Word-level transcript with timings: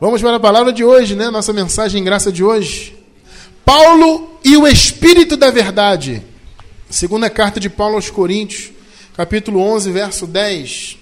Vamos 0.00 0.20
para 0.20 0.36
a 0.36 0.40
palavra 0.40 0.72
de 0.72 0.84
hoje, 0.84 1.14
né? 1.14 1.30
Nossa 1.30 1.52
mensagem 1.52 2.00
em 2.00 2.04
graça 2.04 2.32
de 2.32 2.42
hoje. 2.42 2.96
Paulo 3.64 4.40
e 4.44 4.56
o 4.56 4.66
Espírito 4.66 5.36
da 5.36 5.52
Verdade. 5.52 6.20
Segunda 6.90 7.30
carta 7.30 7.60
de 7.60 7.70
Paulo 7.70 7.94
aos 7.94 8.10
Coríntios, 8.10 8.72
capítulo 9.16 9.60
11, 9.60 9.92
verso 9.92 10.26
10. 10.26 10.98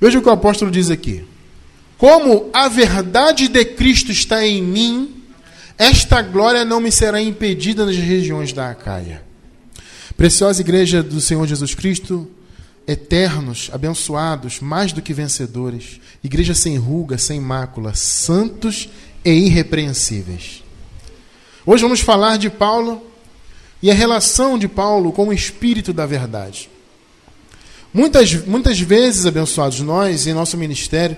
Veja 0.00 0.18
o 0.18 0.22
que 0.22 0.28
o 0.28 0.32
apóstolo 0.32 0.70
diz 0.70 0.90
aqui. 0.90 1.22
Como 1.98 2.48
a 2.50 2.66
verdade 2.68 3.46
de 3.46 3.62
Cristo 3.62 4.10
está 4.10 4.44
em 4.46 4.62
mim, 4.62 5.22
esta 5.76 6.22
glória 6.22 6.64
não 6.64 6.80
me 6.80 6.90
será 6.90 7.20
impedida 7.20 7.84
nas 7.84 7.96
regiões 7.96 8.54
da 8.54 8.70
Acaia. 8.70 9.22
Preciosa 10.16 10.62
igreja 10.62 11.02
do 11.02 11.20
Senhor 11.20 11.46
Jesus 11.46 11.74
Cristo, 11.74 12.28
eternos, 12.86 13.70
abençoados, 13.72 14.60
mais 14.60 14.92
do 14.92 15.02
que 15.02 15.14
vencedores, 15.14 16.00
igreja 16.22 16.54
sem 16.54 16.76
ruga, 16.76 17.16
sem 17.18 17.40
mácula, 17.40 17.94
santos 17.94 18.88
e 19.24 19.30
irrepreensíveis. 19.30 20.62
Hoje 21.64 21.82
vamos 21.82 22.00
falar 22.00 22.38
de 22.38 22.50
Paulo 22.50 23.06
e 23.82 23.90
a 23.90 23.94
relação 23.94 24.58
de 24.58 24.68
Paulo 24.68 25.12
com 25.12 25.28
o 25.28 25.32
espírito 25.32 25.92
da 25.92 26.06
verdade. 26.06 26.68
Muitas, 27.94 28.34
muitas 28.46 28.80
vezes, 28.80 29.26
abençoados, 29.26 29.80
nós, 29.80 30.26
em 30.26 30.32
nosso 30.32 30.56
ministério, 30.56 31.16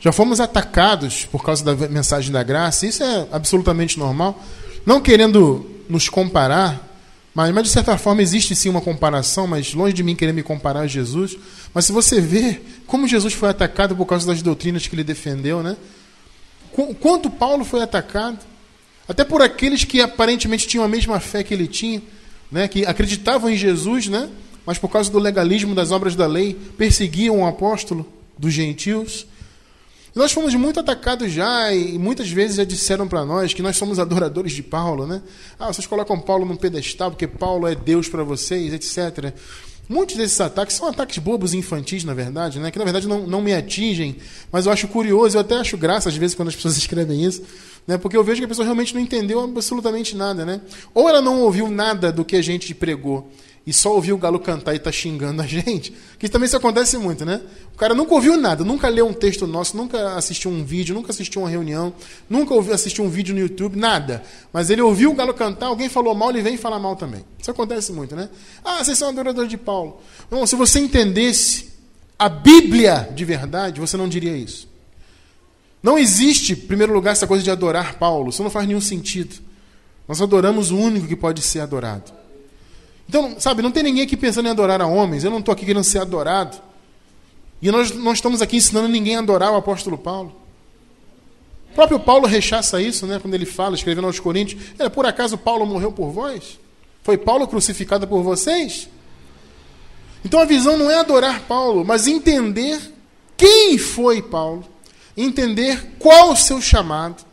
já 0.00 0.12
fomos 0.12 0.40
atacados 0.40 1.24
por 1.26 1.44
causa 1.44 1.64
da 1.64 1.88
mensagem 1.88 2.32
da 2.32 2.42
graça, 2.42 2.86
isso 2.86 3.02
é 3.02 3.26
absolutamente 3.32 3.98
normal. 3.98 4.42
Não 4.84 5.00
querendo 5.00 5.68
nos 5.88 6.08
comparar, 6.08 6.87
mas, 7.38 7.54
mas, 7.54 7.62
de 7.62 7.70
certa 7.70 7.96
forma 7.96 8.20
existe 8.20 8.52
sim 8.56 8.68
uma 8.68 8.80
comparação, 8.80 9.46
mas 9.46 9.72
longe 9.72 9.92
de 9.92 10.02
mim 10.02 10.16
querer 10.16 10.32
me 10.32 10.42
comparar 10.42 10.80
a 10.80 10.86
Jesus. 10.88 11.38
Mas 11.72 11.84
se 11.84 11.92
você 11.92 12.20
vê 12.20 12.60
como 12.84 13.06
Jesus 13.06 13.32
foi 13.32 13.48
atacado 13.48 13.94
por 13.94 14.06
causa 14.06 14.26
das 14.26 14.42
doutrinas 14.42 14.88
que 14.88 14.96
ele 14.96 15.04
defendeu, 15.04 15.62
né? 15.62 15.76
Quanto 16.98 17.30
Paulo 17.30 17.64
foi 17.64 17.80
atacado, 17.80 18.40
até 19.08 19.22
por 19.22 19.40
aqueles 19.40 19.84
que 19.84 20.00
aparentemente 20.00 20.66
tinham 20.66 20.84
a 20.84 20.88
mesma 20.88 21.20
fé 21.20 21.44
que 21.44 21.54
ele 21.54 21.68
tinha, 21.68 22.02
né? 22.50 22.66
Que 22.66 22.84
acreditavam 22.84 23.48
em 23.48 23.56
Jesus, 23.56 24.08
né? 24.08 24.28
Mas 24.66 24.76
por 24.76 24.88
causa 24.88 25.08
do 25.08 25.20
legalismo 25.20 25.76
das 25.76 25.92
obras 25.92 26.16
da 26.16 26.26
lei 26.26 26.58
perseguiam 26.76 27.42
o 27.42 27.46
apóstolo 27.46 28.04
dos 28.36 28.52
gentios. 28.52 29.28
Nós 30.18 30.32
fomos 30.32 30.52
muito 30.56 30.80
atacados 30.80 31.30
já 31.30 31.72
e 31.72 31.96
muitas 31.96 32.28
vezes 32.28 32.56
já 32.56 32.64
disseram 32.64 33.06
para 33.06 33.24
nós 33.24 33.54
que 33.54 33.62
nós 33.62 33.76
somos 33.76 34.00
adoradores 34.00 34.50
de 34.50 34.64
Paulo, 34.64 35.06
né? 35.06 35.22
Ah, 35.56 35.72
vocês 35.72 35.86
colocam 35.86 36.18
Paulo 36.18 36.44
num 36.44 36.56
pedestal 36.56 37.12
porque 37.12 37.28
Paulo 37.28 37.68
é 37.68 37.76
Deus 37.76 38.08
para 38.08 38.24
vocês, 38.24 38.72
etc. 38.72 39.32
Muitos 39.88 40.16
desses 40.16 40.40
ataques 40.40 40.74
são 40.74 40.88
ataques 40.88 41.18
bobos 41.18 41.54
infantis, 41.54 42.02
na 42.02 42.14
verdade, 42.14 42.58
né? 42.58 42.72
que 42.72 42.78
na 42.80 42.84
verdade 42.84 43.06
não, 43.06 43.28
não 43.28 43.40
me 43.40 43.54
atingem, 43.54 44.16
mas 44.50 44.66
eu 44.66 44.72
acho 44.72 44.88
curioso, 44.88 45.36
eu 45.36 45.40
até 45.40 45.54
acho 45.54 45.76
graça 45.76 46.08
às 46.08 46.16
vezes 46.16 46.34
quando 46.34 46.48
as 46.48 46.56
pessoas 46.56 46.76
escrevem 46.76 47.24
isso, 47.24 47.44
né? 47.86 47.96
porque 47.96 48.16
eu 48.16 48.24
vejo 48.24 48.40
que 48.40 48.44
a 48.44 48.48
pessoa 48.48 48.64
realmente 48.64 48.92
não 48.92 49.00
entendeu 49.00 49.38
absolutamente 49.38 50.16
nada. 50.16 50.44
Né? 50.44 50.60
Ou 50.92 51.08
ela 51.08 51.22
não 51.22 51.42
ouviu 51.42 51.70
nada 51.70 52.10
do 52.10 52.24
que 52.24 52.34
a 52.34 52.42
gente 52.42 52.74
pregou, 52.74 53.30
e 53.68 53.72
só 53.74 53.94
ouviu 53.94 54.14
o 54.14 54.18
galo 54.18 54.40
cantar 54.40 54.74
e 54.74 54.78
tá 54.78 54.90
xingando 54.90 55.42
a 55.42 55.46
gente, 55.46 55.92
que 56.18 56.26
também 56.26 56.46
isso 56.46 56.56
acontece 56.56 56.96
muito, 56.96 57.22
né? 57.22 57.42
O 57.74 57.76
cara 57.76 57.94
nunca 57.94 58.14
ouviu 58.14 58.34
nada, 58.38 58.64
nunca 58.64 58.88
leu 58.88 59.06
um 59.06 59.12
texto 59.12 59.46
nosso, 59.46 59.76
nunca 59.76 60.14
assistiu 60.14 60.50
um 60.50 60.64
vídeo, 60.64 60.94
nunca 60.94 61.10
assistiu 61.10 61.42
uma 61.42 61.50
reunião, 61.50 61.92
nunca 62.30 62.54
ouviu, 62.54 62.72
assistiu 62.72 63.04
um 63.04 63.10
vídeo 63.10 63.34
no 63.34 63.42
YouTube, 63.42 63.78
nada. 63.78 64.22
Mas 64.54 64.70
ele 64.70 64.80
ouviu 64.80 65.10
o 65.10 65.14
galo 65.14 65.34
cantar, 65.34 65.66
alguém 65.66 65.86
falou 65.86 66.14
mal, 66.14 66.30
ele 66.30 66.40
vem 66.40 66.56
falar 66.56 66.78
mal 66.78 66.96
também. 66.96 67.22
Isso 67.38 67.50
acontece 67.50 67.92
muito, 67.92 68.16
né? 68.16 68.30
Ah, 68.64 68.82
vocês 68.82 68.96
são 68.96 69.10
adoradores 69.10 69.50
de 69.50 69.58
Paulo. 69.58 70.00
Bom, 70.30 70.46
se 70.46 70.56
você 70.56 70.78
entendesse 70.78 71.68
a 72.18 72.30
Bíblia 72.30 73.10
de 73.14 73.22
verdade, 73.26 73.80
você 73.80 73.98
não 73.98 74.08
diria 74.08 74.34
isso. 74.34 74.66
Não 75.82 75.98
existe, 75.98 76.54
em 76.54 76.56
primeiro 76.56 76.94
lugar, 76.94 77.12
essa 77.12 77.26
coisa 77.26 77.44
de 77.44 77.50
adorar 77.50 77.98
Paulo. 77.98 78.30
Isso 78.30 78.42
não 78.42 78.50
faz 78.50 78.66
nenhum 78.66 78.80
sentido. 78.80 79.36
Nós 80.08 80.22
adoramos 80.22 80.70
o 80.70 80.78
único 80.78 81.06
que 81.06 81.14
pode 81.14 81.42
ser 81.42 81.60
adorado. 81.60 82.16
Então, 83.08 83.36
sabe, 83.38 83.62
não 83.62 83.70
tem 83.70 83.82
ninguém 83.82 84.04
aqui 84.04 84.16
pensando 84.16 84.46
em 84.46 84.50
adorar 84.50 84.82
a 84.82 84.86
homens. 84.86 85.24
Eu 85.24 85.30
não 85.30 85.38
estou 85.38 85.52
aqui 85.52 85.64
querendo 85.64 85.84
ser 85.84 86.00
adorado. 86.00 86.60
E 87.62 87.70
nós 87.70 87.90
não 87.90 88.12
estamos 88.12 88.42
aqui 88.42 88.56
ensinando 88.56 88.88
ninguém 88.88 89.16
a 89.16 89.20
adorar 89.20 89.50
o 89.52 89.56
apóstolo 89.56 89.96
Paulo. 89.96 90.36
O 91.70 91.74
próprio 91.74 91.98
Paulo 91.98 92.26
rechaça 92.26 92.80
isso, 92.82 93.06
né, 93.06 93.18
quando 93.20 93.34
ele 93.34 93.46
fala, 93.46 93.74
escrevendo 93.74 94.06
aos 94.06 94.20
Coríntios: 94.20 94.62
é, 94.78 94.88
por 94.88 95.06
acaso 95.06 95.38
Paulo 95.38 95.64
morreu 95.64 95.90
por 95.90 96.10
vós? 96.10 96.58
Foi 97.02 97.16
Paulo 97.16 97.48
crucificado 97.48 98.06
por 98.06 98.22
vocês? 98.22 98.88
Então 100.24 100.40
a 100.40 100.44
visão 100.44 100.76
não 100.76 100.90
é 100.90 100.96
adorar 100.96 101.40
Paulo, 101.42 101.84
mas 101.84 102.06
entender 102.06 102.78
quem 103.36 103.78
foi 103.78 104.20
Paulo, 104.20 104.64
entender 105.16 105.94
qual 105.98 106.32
o 106.32 106.36
seu 106.36 106.60
chamado 106.60 107.24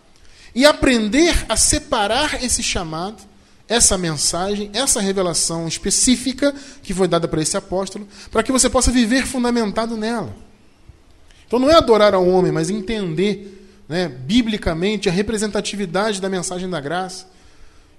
e 0.54 0.66
aprender 0.66 1.46
a 1.50 1.58
separar 1.58 2.44
esse 2.44 2.64
chamado 2.64 3.22
essa 3.68 3.98
mensagem, 3.98 4.70
essa 4.74 5.02
revelação 5.02 5.68
específica 5.68 6.54
que 6.84 6.94
foi 6.94 7.08
dada 7.08 7.28
para 7.28 7.42
esse 7.42 7.58
apóstolo, 7.58 8.08
para 8.32 8.44
que 8.44 8.52
você 8.52 8.70
possa 8.70 8.92
viver 8.92 9.26
fundamentado 9.26 9.98
nela. 9.98 10.36
Então 11.48 11.60
não 11.60 11.70
é 11.70 11.76
adorar 11.76 12.14
ao 12.14 12.28
homem, 12.28 12.52
mas 12.52 12.70
entender 12.70 13.68
né, 13.88 14.08
biblicamente 14.08 15.10
a 15.10 15.12
representatividade 15.12 16.22
da 16.22 16.30
mensagem 16.30 16.70
da 16.70 16.80
graça. 16.80 17.28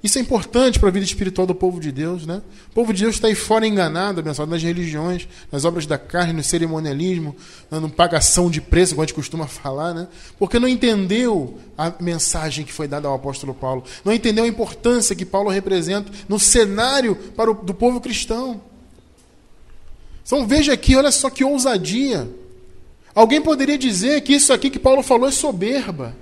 Isso 0.06 0.19
é 0.19 0.21
importante 0.21 0.78
para 0.78 0.89
a 0.89 0.93
vida 0.93 1.05
espiritual 1.05 1.49
do 1.49 1.55
povo 1.55 1.81
de 1.81 1.91
Deus. 1.91 2.25
Né? 2.25 2.41
O 2.71 2.75
povo 2.75 2.94
de 2.94 3.03
Deus 3.03 3.17
está 3.17 3.27
aí 3.27 3.34
fora 3.34 3.67
enganado, 3.67 4.21
abençoado 4.21 4.49
nas 4.49 4.62
religiões, 4.62 5.27
nas 5.50 5.65
obras 5.65 5.84
da 5.84 5.99
carne, 5.99 6.33
no 6.33 6.44
cerimonialismo, 6.44 7.34
na 7.69 7.89
pagação 7.89 8.49
de 8.49 8.61
preço, 8.61 8.94
como 8.94 9.03
a 9.03 9.05
gente 9.05 9.17
costuma 9.17 9.49
falar, 9.49 9.93
né? 9.93 10.06
porque 10.39 10.61
não 10.61 10.69
entendeu 10.69 11.59
a 11.77 11.93
mensagem 11.99 12.65
que 12.65 12.72
foi 12.72 12.87
dada 12.87 13.09
ao 13.09 13.17
apóstolo 13.17 13.53
Paulo, 13.53 13.83
não 14.05 14.12
entendeu 14.12 14.44
a 14.44 14.49
importância 14.49 15.17
que 15.17 15.27
Paulo 15.27 15.50
representa 15.50 16.12
no 16.28 16.38
cenário 16.38 17.17
para 17.17 17.50
o, 17.50 17.55
do 17.55 17.75
povo 17.75 18.00
cristão. 18.00 18.61
Então 20.25 20.47
veja 20.47 20.73
aqui, 20.73 20.94
olha 20.94 21.11
só 21.11 21.28
que 21.28 21.43
ousadia. 21.43 22.31
Alguém 23.12 23.43
poderia 23.43 23.77
dizer 23.77 24.21
que 24.21 24.34
isso 24.34 24.53
aqui 24.53 24.71
que 24.71 24.78
Paulo 24.78 25.03
falou 25.03 25.28
é 25.28 25.33
soberba. 25.33 26.15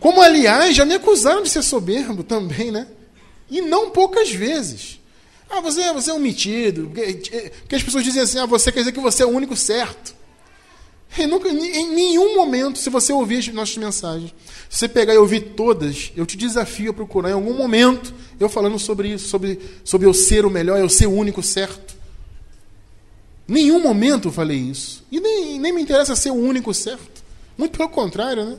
Como, 0.00 0.20
aliás, 0.20 0.76
já 0.76 0.84
me 0.84 0.94
acusaram 0.94 1.42
de 1.42 1.50
ser 1.50 1.62
soberbo 1.62 2.22
também, 2.22 2.70
né? 2.70 2.86
E 3.50 3.60
não 3.60 3.90
poucas 3.90 4.30
vezes. 4.30 5.00
Ah, 5.50 5.60
você, 5.60 5.92
você 5.92 6.10
é 6.10 6.14
um 6.14 6.18
metido. 6.18 6.90
Porque 6.90 7.74
as 7.74 7.82
pessoas 7.82 8.04
dizem 8.04 8.22
assim, 8.22 8.38
ah, 8.38 8.46
você 8.46 8.70
quer 8.70 8.80
dizer 8.80 8.92
que 8.92 9.00
você 9.00 9.22
é 9.22 9.26
o 9.26 9.30
único 9.30 9.56
certo. 9.56 10.14
E 11.16 11.26
nunca, 11.26 11.48
em 11.48 11.94
nenhum 11.94 12.36
momento, 12.36 12.78
se 12.78 12.90
você 12.90 13.12
ouvir 13.12 13.38
as 13.38 13.48
nossas 13.48 13.76
mensagens, 13.76 14.32
se 14.68 14.78
você 14.78 14.88
pegar 14.88 15.14
e 15.14 15.18
ouvir 15.18 15.40
todas, 15.56 16.12
eu 16.14 16.26
te 16.26 16.36
desafio 16.36 16.90
a 16.90 16.94
procurar 16.94 17.30
em 17.30 17.32
algum 17.32 17.54
momento 17.54 18.14
eu 18.38 18.48
falando 18.48 18.78
sobre 18.78 19.08
isso, 19.08 19.26
sobre, 19.26 19.58
sobre 19.82 20.06
eu 20.06 20.14
ser 20.14 20.44
o 20.44 20.50
melhor, 20.50 20.78
eu 20.78 20.88
ser 20.88 21.06
o 21.06 21.12
único 21.12 21.42
certo. 21.42 21.96
Nenhum 23.48 23.80
momento 23.80 24.28
eu 24.28 24.32
falei 24.32 24.58
isso. 24.58 25.02
E 25.10 25.18
nem, 25.18 25.58
nem 25.58 25.72
me 25.72 25.80
interessa 25.80 26.14
ser 26.14 26.30
o 26.30 26.34
único 26.34 26.72
certo. 26.74 27.24
Muito 27.56 27.76
pelo 27.76 27.88
contrário, 27.88 28.44
né? 28.44 28.58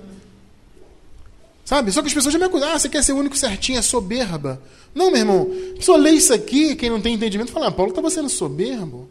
Sabe? 1.70 1.92
Só 1.92 2.02
que 2.02 2.08
as 2.08 2.14
pessoas 2.16 2.34
já 2.34 2.40
me 2.40 2.46
acusam. 2.46 2.68
Ah, 2.68 2.80
você 2.80 2.90
quer 2.90 3.04
ser 3.04 3.14
o 3.14 3.18
único 3.18 3.38
certinho, 3.38 3.78
é 3.78 3.82
soberba. 3.84 4.60
Não, 4.92 5.12
meu 5.12 5.20
irmão. 5.20 5.48
A 5.74 5.78
pessoa 5.78 6.00
lê 6.00 6.10
isso 6.10 6.34
aqui, 6.34 6.76
quem 6.76 6.90
não 6.90 7.00
tem 7.00 7.14
entendimento, 7.14 7.52
fala, 7.52 7.68
ah, 7.68 7.72
Paulo 7.72 7.92
estava 7.92 8.10
sendo 8.10 8.28
soberbo. 8.28 9.08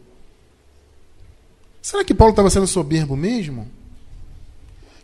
Será 1.81 2.03
que 2.03 2.13
Paulo 2.13 2.33
estava 2.33 2.49
sendo 2.49 2.67
soberbo 2.67 3.15
mesmo? 3.15 3.65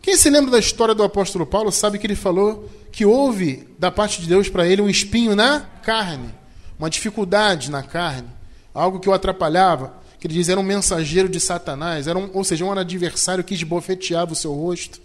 Quem 0.01 0.17
se 0.17 0.29
lembra 0.29 0.51
da 0.51 0.59
história 0.59 0.93
do 0.93 1.01
apóstolo 1.01 1.45
Paulo 1.45 1.71
sabe 1.71 1.97
que 1.97 2.05
ele 2.05 2.13
falou 2.17 2.69
que 2.91 3.05
houve 3.05 3.65
da 3.79 3.89
parte 3.89 4.19
de 4.19 4.27
Deus 4.27 4.49
para 4.49 4.67
ele 4.67 4.81
um 4.81 4.89
espinho 4.89 5.33
na 5.33 5.61
carne, 5.61 6.35
uma 6.77 6.89
dificuldade 6.89 7.71
na 7.71 7.81
carne, 7.81 8.27
algo 8.73 8.99
que 8.99 9.07
o 9.07 9.13
atrapalhava. 9.13 9.93
Que 10.19 10.27
ele 10.27 10.33
diz 10.33 10.49
era 10.49 10.59
um 10.59 10.63
mensageiro 10.63 11.29
de 11.29 11.39
Satanás, 11.39 12.05
era 12.05 12.19
um, 12.19 12.29
ou 12.33 12.43
seja, 12.43 12.65
um 12.65 12.71
adversário 12.73 13.45
que 13.45 13.53
esbofeteava 13.53 14.33
o 14.33 14.35
seu 14.35 14.51
rosto. 14.53 14.99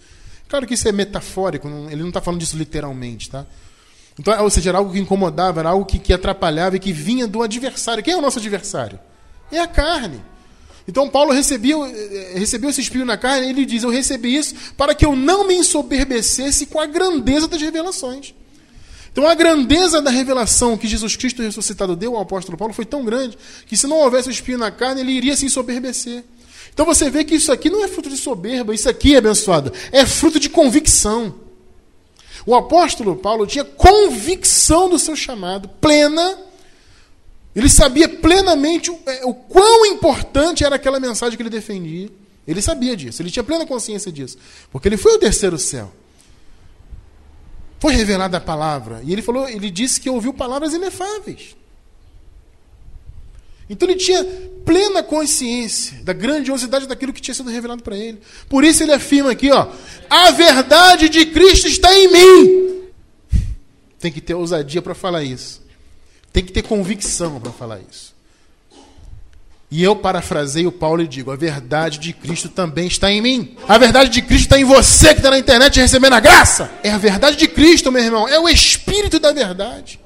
Claro 0.51 0.67
que 0.67 0.73
isso 0.73 0.85
é 0.85 0.91
metafórico, 0.91 1.65
ele 1.89 2.01
não 2.01 2.09
está 2.09 2.19
falando 2.19 2.41
disso 2.41 2.57
literalmente, 2.57 3.29
tá? 3.29 3.45
Então, 4.19 4.43
ou 4.43 4.49
seja, 4.49 4.71
era 4.71 4.79
algo 4.79 4.91
que 4.91 4.99
incomodava, 4.99 5.61
era 5.61 5.69
algo 5.69 5.85
que, 5.85 5.97
que 5.97 6.11
atrapalhava 6.11 6.75
e 6.75 6.79
que 6.79 6.91
vinha 6.91 7.25
do 7.25 7.41
adversário. 7.41 8.03
Quem 8.03 8.13
é 8.13 8.17
o 8.17 8.21
nosso 8.21 8.37
adversário? 8.37 8.99
É 9.49 9.59
a 9.59 9.65
carne. 9.65 10.21
Então 10.85 11.09
Paulo 11.09 11.31
recebeu, 11.31 11.85
eh, 11.85 12.33
recebeu 12.35 12.69
esse 12.69 12.81
espinho 12.81 13.05
na 13.05 13.15
carne 13.15 13.47
e 13.47 13.49
ele 13.51 13.65
diz: 13.65 13.83
Eu 13.83 13.89
recebi 13.89 14.35
isso 14.35 14.53
para 14.75 14.93
que 14.93 15.05
eu 15.05 15.15
não 15.15 15.47
me 15.47 15.53
ensoberbecesse 15.53 16.65
com 16.65 16.81
a 16.81 16.85
grandeza 16.85 17.47
das 17.47 17.61
revelações. 17.61 18.35
Então 19.13 19.25
a 19.25 19.33
grandeza 19.33 20.01
da 20.01 20.11
revelação 20.11 20.77
que 20.77 20.85
Jesus 20.85 21.15
Cristo 21.15 21.41
ressuscitado 21.41 21.95
deu 21.95 22.17
ao 22.17 22.23
apóstolo 22.23 22.57
Paulo 22.57 22.73
foi 22.73 22.83
tão 22.83 23.05
grande 23.05 23.37
que 23.65 23.77
se 23.77 23.87
não 23.87 23.99
houvesse 23.99 24.27
o 24.27 24.31
espinho 24.31 24.57
na 24.57 24.69
carne, 24.69 24.99
ele 24.99 25.13
iria 25.13 25.37
se 25.37 25.45
ensoberbecer. 25.45 26.25
Então 26.73 26.85
você 26.85 27.09
vê 27.09 27.23
que 27.23 27.35
isso 27.35 27.51
aqui 27.51 27.69
não 27.69 27.83
é 27.83 27.87
fruto 27.87 28.09
de 28.09 28.17
soberba, 28.17 28.73
isso 28.73 28.89
aqui, 28.89 29.15
abençoado, 29.15 29.71
é 29.91 30.05
fruto 30.05 30.39
de 30.39 30.49
convicção. 30.49 31.35
O 32.45 32.55
apóstolo 32.55 33.15
Paulo 33.15 33.45
tinha 33.45 33.63
convicção 33.63 34.89
do 34.89 34.97
seu 34.97 35.15
chamado, 35.15 35.69
plena. 35.69 36.39
Ele 37.55 37.69
sabia 37.69 38.07
plenamente 38.07 38.89
o, 38.89 38.99
é, 39.05 39.25
o 39.25 39.33
quão 39.33 39.85
importante 39.85 40.63
era 40.63 40.75
aquela 40.75 40.99
mensagem 40.99 41.35
que 41.35 41.43
ele 41.43 41.49
defendia. 41.49 42.09
Ele 42.47 42.61
sabia 42.61 42.97
disso, 42.97 43.21
ele 43.21 43.29
tinha 43.29 43.43
plena 43.43 43.65
consciência 43.65 44.11
disso. 44.11 44.37
Porque 44.71 44.87
ele 44.87 44.97
foi 44.97 45.13
ao 45.13 45.19
terceiro 45.19 45.57
céu. 45.57 45.91
Foi 47.79 47.93
revelada 47.93 48.37
a 48.37 48.41
palavra. 48.41 49.01
E 49.03 49.11
ele 49.11 49.21
falou, 49.21 49.47
ele 49.47 49.69
disse 49.69 49.99
que 49.99 50.09
ouviu 50.09 50.33
palavras 50.33 50.73
inefáveis. 50.73 51.55
Então 53.71 53.87
ele 53.87 53.97
tinha 53.97 54.21
plena 54.65 55.01
consciência 55.01 55.97
da 56.03 56.11
grandiosidade 56.11 56.85
daquilo 56.85 57.13
que 57.13 57.21
tinha 57.21 57.33
sido 57.33 57.49
revelado 57.49 57.81
para 57.81 57.95
ele. 57.95 58.19
Por 58.49 58.65
isso 58.65 58.83
ele 58.83 58.91
afirma 58.91 59.31
aqui, 59.31 59.49
ó, 59.49 59.65
a 60.09 60.29
verdade 60.31 61.07
de 61.07 61.25
Cristo 61.27 61.67
está 61.67 61.97
em 61.97 62.11
mim. 62.11 62.81
Tem 63.97 64.11
que 64.11 64.19
ter 64.19 64.33
ousadia 64.33 64.81
para 64.81 64.93
falar 64.93 65.23
isso. 65.23 65.61
Tem 66.33 66.43
que 66.43 66.51
ter 66.51 66.63
convicção 66.63 67.39
para 67.39 67.51
falar 67.53 67.79
isso. 67.89 68.13
E 69.69 69.81
eu 69.81 69.95
parafraseio 69.95 70.69
Paulo 70.69 71.01
e 71.01 71.07
digo: 71.07 71.31
a 71.31 71.37
verdade 71.37 71.97
de 71.97 72.11
Cristo 72.11 72.49
também 72.49 72.87
está 72.87 73.09
em 73.09 73.21
mim. 73.21 73.55
A 73.69 73.77
verdade 73.77 74.09
de 74.09 74.21
Cristo 74.21 74.47
está 74.47 74.59
em 74.59 74.65
você 74.65 75.13
que 75.13 75.19
está 75.19 75.31
na 75.31 75.39
internet 75.39 75.79
recebendo 75.79 76.13
a 76.13 76.19
graça. 76.19 76.69
É 76.83 76.91
a 76.91 76.97
verdade 76.97 77.37
de 77.37 77.47
Cristo, 77.47 77.89
meu 77.89 78.03
irmão. 78.03 78.27
É 78.27 78.37
o 78.37 78.49
Espírito 78.49 79.17
da 79.17 79.31
verdade. 79.31 79.97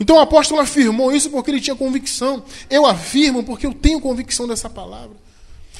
Então 0.00 0.16
o 0.16 0.20
apóstolo 0.20 0.60
afirmou 0.60 1.12
isso 1.12 1.30
porque 1.30 1.50
ele 1.50 1.60
tinha 1.60 1.74
convicção. 1.74 2.44
Eu 2.70 2.86
afirmo 2.86 3.42
porque 3.42 3.66
eu 3.66 3.74
tenho 3.74 4.00
convicção 4.00 4.46
dessa 4.46 4.70
palavra. 4.70 5.16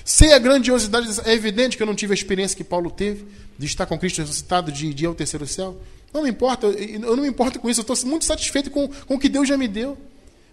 Sei 0.04 0.32
a 0.32 0.38
grandiosidade, 0.38 1.08
é 1.24 1.32
evidente 1.32 1.76
que 1.76 1.82
eu 1.82 1.86
não 1.86 1.94
tive 1.94 2.12
a 2.12 2.14
experiência 2.14 2.56
que 2.56 2.64
Paulo 2.64 2.90
teve 2.90 3.26
de 3.58 3.66
estar 3.66 3.84
com 3.86 3.98
Cristo 3.98 4.22
ressuscitado, 4.22 4.72
de, 4.72 4.94
de 4.94 5.04
ir 5.04 5.06
ao 5.06 5.14
terceiro 5.14 5.46
céu. 5.46 5.76
Não 6.12 6.22
me 6.22 6.30
importa, 6.30 6.66
eu 6.66 7.16
não 7.16 7.22
me 7.22 7.28
importo 7.28 7.58
com 7.58 7.68
isso, 7.68 7.80
eu 7.80 7.92
estou 7.92 8.08
muito 8.08 8.24
satisfeito 8.24 8.70
com, 8.70 8.88
com 8.88 9.14
o 9.16 9.18
que 9.18 9.28
Deus 9.28 9.46
já 9.46 9.56
me 9.56 9.68
deu. 9.68 9.98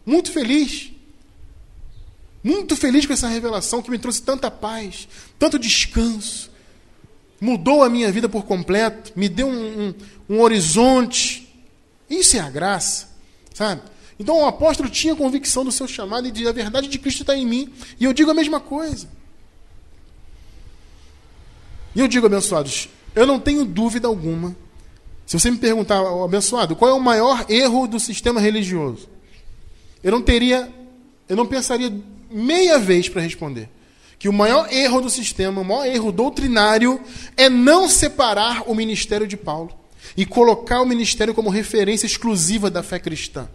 Muito 0.06 0.32
feliz. 0.32 0.92
Muito 2.44 2.76
feliz 2.76 3.06
com 3.06 3.14
essa 3.14 3.28
revelação 3.28 3.82
que 3.82 3.90
me 3.90 3.98
trouxe 3.98 4.22
tanta 4.22 4.52
paz, 4.52 5.08
tanto 5.40 5.58
descanso. 5.58 6.52
Mudou 7.40 7.84
a 7.84 7.90
minha 7.90 8.12
vida 8.12 8.28
por 8.28 8.46
completo, 8.46 9.14
me 9.16 9.30
deu 9.30 9.48
um, 9.48 9.88
um, 9.88 10.36
um 10.36 10.42
horizonte. 10.42 11.48
Isso 12.10 12.36
é 12.36 12.40
a 12.40 12.50
graça. 12.50 13.15
Sabe? 13.56 13.82
Então 14.20 14.42
o 14.42 14.46
apóstolo 14.46 14.90
tinha 14.90 15.16
convicção 15.16 15.64
do 15.64 15.72
seu 15.72 15.88
chamado 15.88 16.28
e 16.28 16.32
de 16.32 16.46
a 16.46 16.52
verdade 16.52 16.90
de 16.90 17.00
Cristo 17.00 17.22
está 17.22 17.38
em 17.38 17.46
mim. 17.46 17.74
E 17.98 18.04
eu 18.04 18.12
digo 18.12 18.30
a 18.30 18.34
mesma 18.34 18.60
coisa. 18.60 19.08
E 21.96 22.02
eu 22.02 22.08
digo, 22.08 22.26
abençoados, 22.26 22.90
eu 23.16 23.26
não 23.26 23.40
tenho 23.40 23.64
dúvida 23.64 24.10
alguma. 24.10 24.54
Se 25.26 25.40
você 25.40 25.50
me 25.50 25.58
perguntar, 25.58 26.02
abençoado, 26.22 26.76
qual 26.76 26.92
é 26.92 26.94
o 26.94 27.00
maior 27.00 27.46
erro 27.48 27.88
do 27.88 27.98
sistema 27.98 28.42
religioso? 28.42 29.08
Eu 30.04 30.12
não 30.12 30.22
teria, 30.22 30.70
eu 31.30 31.38
não 31.38 31.46
pensaria 31.46 31.92
meia 32.30 32.78
vez 32.78 33.08
para 33.08 33.22
responder. 33.22 33.70
Que 34.20 34.28
o 34.28 34.34
maior 34.34 34.68
erro 34.72 35.00
do 35.00 35.10
sistema, 35.10 35.62
o 35.62 35.66
maior 35.66 35.86
erro 35.86 36.12
doutrinário, 36.12 37.02
é 37.38 37.50
não 37.50 37.88
separar 37.88 38.70
o 38.70 38.76
ministério 38.76 39.26
de 39.26 39.38
Paulo 39.38 39.85
e 40.16 40.26
colocar 40.26 40.82
o 40.82 40.86
ministério 40.86 41.34
como 41.34 41.50
referência 41.50 42.06
exclusiva 42.06 42.70
da 42.70 42.84
fé 42.84 43.00
cristã. 43.00 43.48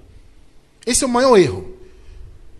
Esse 0.86 1.04
é 1.04 1.06
o 1.06 1.10
maior 1.10 1.36
erro. 1.36 1.74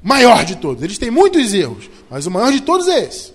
Maior 0.02 0.44
de 0.44 0.56
todos. 0.56 0.82
Eles 0.82 0.98
têm 0.98 1.10
muitos 1.10 1.52
erros, 1.52 1.90
mas 2.08 2.26
o 2.26 2.30
maior 2.30 2.52
de 2.52 2.60
todos 2.60 2.88
é 2.88 3.04
esse. 3.04 3.32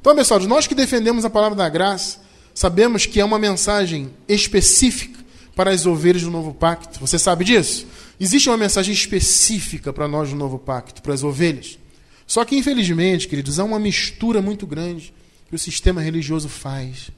Então, 0.00 0.14
pessoal, 0.14 0.40
nós 0.40 0.66
que 0.66 0.74
defendemos 0.74 1.24
a 1.24 1.30
palavra 1.30 1.56
da 1.56 1.68
graça, 1.68 2.18
sabemos 2.54 3.06
que 3.06 3.20
é 3.20 3.24
uma 3.24 3.38
mensagem 3.38 4.10
específica 4.28 5.20
para 5.54 5.70
as 5.70 5.84
ovelhas 5.86 6.22
do 6.22 6.30
novo 6.30 6.54
pacto. 6.54 7.00
Você 7.00 7.18
sabe 7.18 7.44
disso? 7.44 7.86
Existe 8.18 8.48
uma 8.48 8.56
mensagem 8.56 8.92
específica 8.92 9.92
para 9.92 10.08
nós 10.08 10.30
do 10.30 10.36
novo 10.36 10.58
pacto, 10.58 11.02
para 11.02 11.14
as 11.14 11.22
ovelhas. 11.22 11.78
Só 12.26 12.44
que, 12.44 12.56
infelizmente, 12.56 13.26
queridos, 13.26 13.58
há 13.58 13.64
uma 13.64 13.78
mistura 13.78 14.40
muito 14.40 14.66
grande 14.66 15.12
que 15.48 15.54
o 15.54 15.58
sistema 15.58 16.00
religioso 16.00 16.48
faz. 16.48 17.10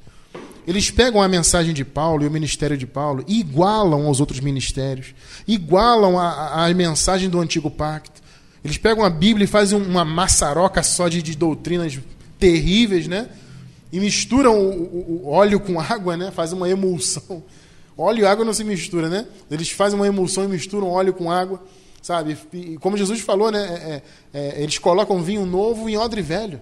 Eles 0.67 0.91
pegam 0.91 1.21
a 1.21 1.29
mensagem 1.29 1.75
de 1.75 1.85
Paulo 1.85 2.23
e 2.23 2.27
o 2.27 2.31
ministério 2.31 2.77
de 2.77 2.87
Paulo 2.87 3.25
e 3.27 3.41
igualam 3.41 4.07
aos 4.07 4.21
outros 4.21 4.41
ministérios, 4.41 5.15
igualam 5.47 6.19
a, 6.19 6.67
a 6.67 6.75
mensagem 6.75 7.29
do 7.29 7.41
antigo 7.41 7.71
pacto. 7.71 8.23
Eles 8.65 8.79
pegam 8.79 9.05
a 9.05 9.11
Bíblia 9.11 9.45
e 9.45 9.49
fazem 9.49 9.81
uma 9.81 10.05
maçaroca 10.05 10.83
só 10.83 11.09
de, 11.09 11.21
de 11.21 11.37
doutrinas 11.37 11.99
terríveis, 12.39 13.09
né? 13.09 13.29
E 13.93 13.99
misturam 13.99 14.59
o, 14.59 14.73
o, 14.73 15.23
o, 15.25 15.31
óleo 15.31 15.59
com 15.59 15.81
água, 15.81 16.17
né? 16.17 16.31
Fazem 16.31 16.57
uma 16.57 16.69
emulsão. 16.69 17.43
Óleo 17.99 18.23
e 18.23 18.27
água 18.27 18.45
não 18.45 18.55
se 18.55 18.65
mistura, 18.65 19.09
né? 19.09 19.27
Eles 19.51 19.71
fazem 19.71 19.99
uma 19.99 20.07
emulsão 20.07 20.45
e 20.45 20.49
misturam 20.49 20.89
óleo 20.89 21.13
com 21.13 21.31
água, 21.31 21.63
sabe? 22.01 22.39
E 22.53 22.79
como 22.79 22.97
Jesus 22.97 23.21
falou, 23.21 23.51
né? 23.51 24.03
É, 24.33 24.39
é, 24.39 24.59
é, 24.59 24.63
eles 24.63 24.79
colocam 24.79 25.23
vinho 25.23 25.45
novo 25.45 25.89
em 25.89 25.97
odre 25.97 26.23
velho. 26.23 26.61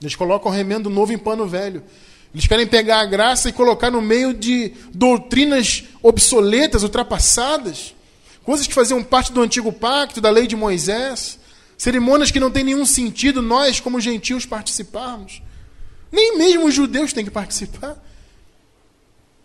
Eles 0.00 0.14
colocam 0.14 0.52
remendo 0.52 0.90
novo 0.90 1.12
em 1.12 1.18
pano 1.18 1.46
velho. 1.46 1.82
Eles 2.32 2.46
querem 2.46 2.66
pegar 2.66 3.00
a 3.00 3.06
graça 3.06 3.48
e 3.48 3.52
colocar 3.52 3.90
no 3.90 4.02
meio 4.02 4.34
de 4.34 4.72
doutrinas 4.92 5.84
obsoletas, 6.02 6.82
ultrapassadas, 6.82 7.94
coisas 8.44 8.66
que 8.66 8.74
faziam 8.74 9.02
parte 9.02 9.32
do 9.32 9.40
antigo 9.40 9.72
pacto, 9.72 10.20
da 10.20 10.30
lei 10.30 10.46
de 10.46 10.54
Moisés, 10.54 11.38
cerimônias 11.78 12.30
que 12.30 12.40
não 12.40 12.50
têm 12.50 12.64
nenhum 12.64 12.84
sentido 12.84 13.40
nós, 13.40 13.80
como 13.80 14.00
gentios, 14.00 14.44
participarmos. 14.44 15.42
Nem 16.12 16.36
mesmo 16.38 16.66
os 16.66 16.74
judeus 16.74 17.12
têm 17.12 17.24
que 17.24 17.30
participar. 17.30 17.96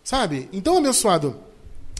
Sabe? 0.04 0.48
Então, 0.52 0.78
abençoado, 0.78 1.40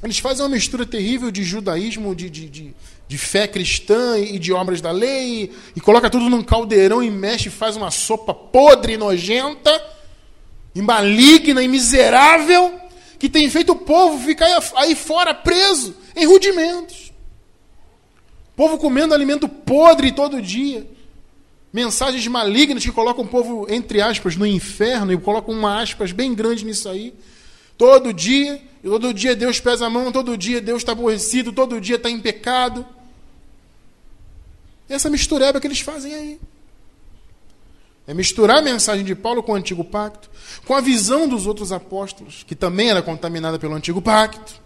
eles 0.02 0.18
fazem 0.18 0.44
uma 0.44 0.48
mistura 0.50 0.84
terrível 0.84 1.30
de 1.30 1.44
judaísmo, 1.44 2.14
de, 2.14 2.28
de, 2.28 2.48
de, 2.48 2.74
de 3.06 3.18
fé 3.18 3.46
cristã 3.46 4.18
e 4.18 4.38
de 4.38 4.52
obras 4.52 4.80
da 4.80 4.90
lei, 4.90 5.44
e, 5.44 5.52
e 5.76 5.80
coloca 5.80 6.10
tudo 6.10 6.28
num 6.28 6.42
caldeirão 6.42 7.02
e 7.02 7.10
mexe 7.10 7.48
e 7.48 7.52
faz 7.52 7.76
uma 7.76 7.90
sopa 7.90 8.34
podre 8.34 8.94
e 8.94 8.96
nojenta 8.96 9.91
e 10.74 10.80
maligna 10.80 11.62
e 11.62 11.68
miserável 11.68 12.80
que 13.18 13.28
tem 13.28 13.48
feito 13.48 13.72
o 13.72 13.76
povo 13.76 14.18
ficar 14.24 14.48
aí 14.76 14.94
fora 14.94 15.32
preso 15.32 15.94
em 16.16 16.26
rudimentos. 16.26 17.12
O 18.52 18.56
povo 18.56 18.78
comendo 18.78 19.14
alimento 19.14 19.48
podre 19.48 20.12
todo 20.12 20.42
dia. 20.42 20.86
Mensagens 21.72 22.26
malignas 22.26 22.84
que 22.84 22.92
colocam 22.92 23.24
o 23.24 23.28
povo, 23.28 23.66
entre 23.70 24.00
aspas, 24.00 24.36
no 24.36 24.46
inferno 24.46 25.12
e 25.12 25.16
colocam 25.16 25.54
uma 25.54 25.80
aspas 25.80 26.12
bem 26.12 26.34
grande 26.34 26.64
nisso 26.64 26.88
aí. 26.88 27.14
Todo 27.78 28.12
dia, 28.12 28.60
todo 28.82 29.14
dia 29.14 29.34
Deus 29.34 29.58
pesa 29.58 29.86
a 29.86 29.90
mão, 29.90 30.12
todo 30.12 30.36
dia 30.36 30.60
Deus 30.60 30.82
está 30.82 30.92
aborrecido, 30.92 31.52
todo 31.52 31.80
dia 31.80 31.96
está 31.96 32.10
em 32.10 32.20
pecado. 32.20 32.84
E 34.88 34.92
essa 34.92 35.08
mistureba 35.08 35.60
que 35.60 35.66
eles 35.66 35.80
fazem 35.80 36.14
aí. 36.14 36.40
É 38.06 38.12
misturar 38.12 38.58
a 38.58 38.62
mensagem 38.62 39.04
de 39.04 39.14
Paulo 39.14 39.42
com 39.42 39.52
o 39.52 39.54
antigo 39.54 39.84
pacto, 39.84 40.28
com 40.66 40.74
a 40.74 40.80
visão 40.80 41.28
dos 41.28 41.46
outros 41.46 41.70
apóstolos, 41.70 42.44
que 42.46 42.54
também 42.54 42.90
era 42.90 43.00
contaminada 43.00 43.58
pelo 43.58 43.74
antigo 43.74 44.02
pacto. 44.02 44.60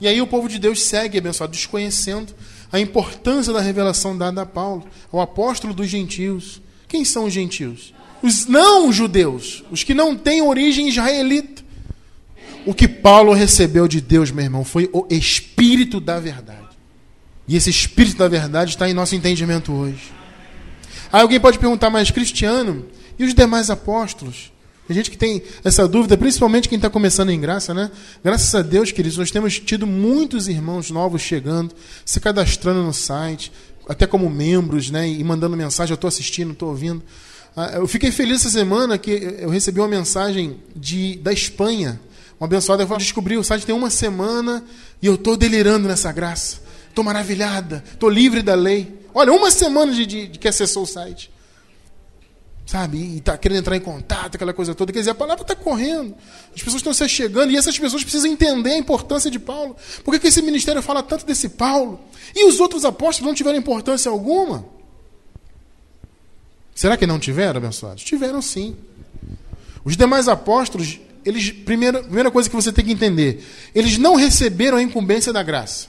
E 0.00 0.08
aí 0.08 0.20
o 0.20 0.26
povo 0.26 0.48
de 0.48 0.58
Deus 0.58 0.82
segue, 0.82 1.18
abençoado, 1.18 1.52
desconhecendo 1.52 2.34
a 2.72 2.80
importância 2.80 3.52
da 3.52 3.60
revelação 3.60 4.16
dada 4.16 4.42
a 4.42 4.46
Paulo, 4.46 4.84
ao 5.12 5.20
apóstolo 5.20 5.72
dos 5.72 5.88
gentios. 5.88 6.60
Quem 6.88 7.04
são 7.04 7.24
os 7.24 7.32
gentios? 7.32 7.94
Os 8.22 8.46
não 8.46 8.92
judeus, 8.92 9.62
os 9.70 9.82
que 9.84 9.94
não 9.94 10.16
têm 10.16 10.42
origem 10.42 10.88
israelita. 10.88 11.64
O 12.64 12.74
que 12.74 12.88
Paulo 12.88 13.32
recebeu 13.32 13.86
de 13.86 14.00
Deus, 14.00 14.30
meu 14.30 14.44
irmão, 14.44 14.64
foi 14.64 14.90
o 14.92 15.06
Espírito 15.08 16.00
da 16.00 16.18
verdade. 16.18 16.66
E 17.46 17.56
esse 17.56 17.70
Espírito 17.70 18.16
da 18.16 18.26
verdade 18.26 18.70
está 18.70 18.88
em 18.88 18.94
nosso 18.94 19.14
entendimento 19.14 19.72
hoje. 19.72 20.12
Aí 21.12 21.20
alguém 21.22 21.40
pode 21.40 21.58
perguntar, 21.58 21.90
mas 21.90 22.10
Cristiano, 22.10 22.86
e 23.18 23.24
os 23.24 23.34
demais 23.34 23.70
apóstolos? 23.70 24.52
Tem 24.86 24.94
gente 24.94 25.10
que 25.10 25.18
tem 25.18 25.42
essa 25.64 25.88
dúvida, 25.88 26.16
principalmente 26.16 26.68
quem 26.68 26.76
está 26.76 26.88
começando 26.88 27.30
em 27.30 27.40
graça, 27.40 27.74
né? 27.74 27.90
Graças 28.22 28.54
a 28.54 28.62
Deus, 28.62 28.92
queridos, 28.92 29.18
nós 29.18 29.30
temos 29.32 29.58
tido 29.58 29.86
muitos 29.86 30.46
irmãos 30.46 30.90
novos 30.90 31.22
chegando, 31.22 31.74
se 32.04 32.20
cadastrando 32.20 32.82
no 32.82 32.92
site, 32.92 33.50
até 33.88 34.06
como 34.06 34.30
membros, 34.30 34.90
né? 34.90 35.08
E 35.08 35.22
mandando 35.24 35.56
mensagem, 35.56 35.90
eu 35.92 35.96
estou 35.96 36.06
assistindo, 36.06 36.52
estou 36.52 36.68
ouvindo. 36.68 37.02
Ah, 37.56 37.72
eu 37.76 37.88
fiquei 37.88 38.12
feliz 38.12 38.42
essa 38.42 38.50
semana 38.50 38.96
que 38.96 39.10
eu 39.40 39.48
recebi 39.48 39.80
uma 39.80 39.88
mensagem 39.88 40.58
de, 40.74 41.16
da 41.16 41.32
Espanha. 41.32 41.98
Uma 42.38 42.46
abençoada, 42.46 42.82
eu 42.82 42.96
descobri 42.98 43.36
o 43.36 43.42
site 43.42 43.64
tem 43.64 43.74
uma 43.74 43.88
semana 43.90 44.62
e 45.00 45.06
eu 45.06 45.14
estou 45.14 45.36
delirando 45.36 45.88
nessa 45.88 46.12
graça. 46.12 46.60
Estou 46.88 47.02
maravilhada, 47.02 47.82
estou 47.92 48.08
livre 48.08 48.42
da 48.42 48.54
lei. 48.54 48.94
Olha, 49.18 49.32
uma 49.32 49.50
semana 49.50 49.94
de, 49.94 50.04
de, 50.04 50.26
de 50.28 50.38
que 50.38 50.46
acessou 50.46 50.82
o 50.82 50.86
site. 50.86 51.30
Sabe? 52.66 52.98
E 52.98 53.16
está 53.16 53.38
querendo 53.38 53.60
entrar 53.60 53.74
em 53.74 53.80
contato, 53.80 54.34
aquela 54.34 54.52
coisa 54.52 54.74
toda. 54.74 54.92
Quer 54.92 54.98
dizer, 54.98 55.12
a 55.12 55.14
palavra 55.14 55.40
está 55.40 55.56
correndo. 55.56 56.14
As 56.54 56.62
pessoas 56.62 56.80
estão 56.80 56.92
se 56.92 57.08
chegando 57.08 57.50
e 57.50 57.56
essas 57.56 57.78
pessoas 57.78 58.02
precisam 58.02 58.30
entender 58.30 58.72
a 58.72 58.76
importância 58.76 59.30
de 59.30 59.38
Paulo. 59.38 59.74
Por 60.04 60.12
que, 60.12 60.20
que 60.20 60.26
esse 60.26 60.42
ministério 60.42 60.82
fala 60.82 61.02
tanto 61.02 61.24
desse 61.24 61.48
Paulo? 61.48 61.98
E 62.34 62.46
os 62.46 62.60
outros 62.60 62.84
apóstolos 62.84 63.26
não 63.26 63.34
tiveram 63.34 63.56
importância 63.56 64.10
alguma? 64.10 64.66
Será 66.74 66.94
que 66.98 67.06
não 67.06 67.18
tiveram, 67.18 67.56
abençoados? 67.56 68.04
Tiveram 68.04 68.42
sim. 68.42 68.76
Os 69.82 69.96
demais 69.96 70.28
apóstolos, 70.28 71.00
eles, 71.24 71.50
primeira, 71.50 72.02
primeira 72.02 72.30
coisa 72.30 72.50
que 72.50 72.54
você 72.54 72.70
tem 72.70 72.84
que 72.84 72.92
entender, 72.92 73.42
eles 73.74 73.96
não 73.96 74.14
receberam 74.14 74.76
a 74.76 74.82
incumbência 74.82 75.32
da 75.32 75.42
graça, 75.42 75.88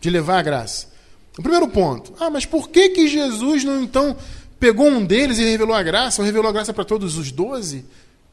de 0.00 0.08
levar 0.08 0.38
a 0.38 0.42
graça. 0.42 0.93
O 1.38 1.42
primeiro 1.42 1.68
ponto. 1.68 2.12
Ah, 2.18 2.30
mas 2.30 2.46
por 2.46 2.68
que, 2.68 2.90
que 2.90 3.08
Jesus 3.08 3.64
não 3.64 3.82
então 3.82 4.16
pegou 4.58 4.86
um 4.86 5.04
deles 5.04 5.38
e 5.38 5.44
revelou 5.44 5.74
a 5.74 5.82
graça, 5.82 6.22
ou 6.22 6.26
revelou 6.26 6.48
a 6.48 6.52
graça 6.52 6.72
para 6.72 6.84
todos 6.84 7.16
os 7.16 7.32
doze? 7.32 7.84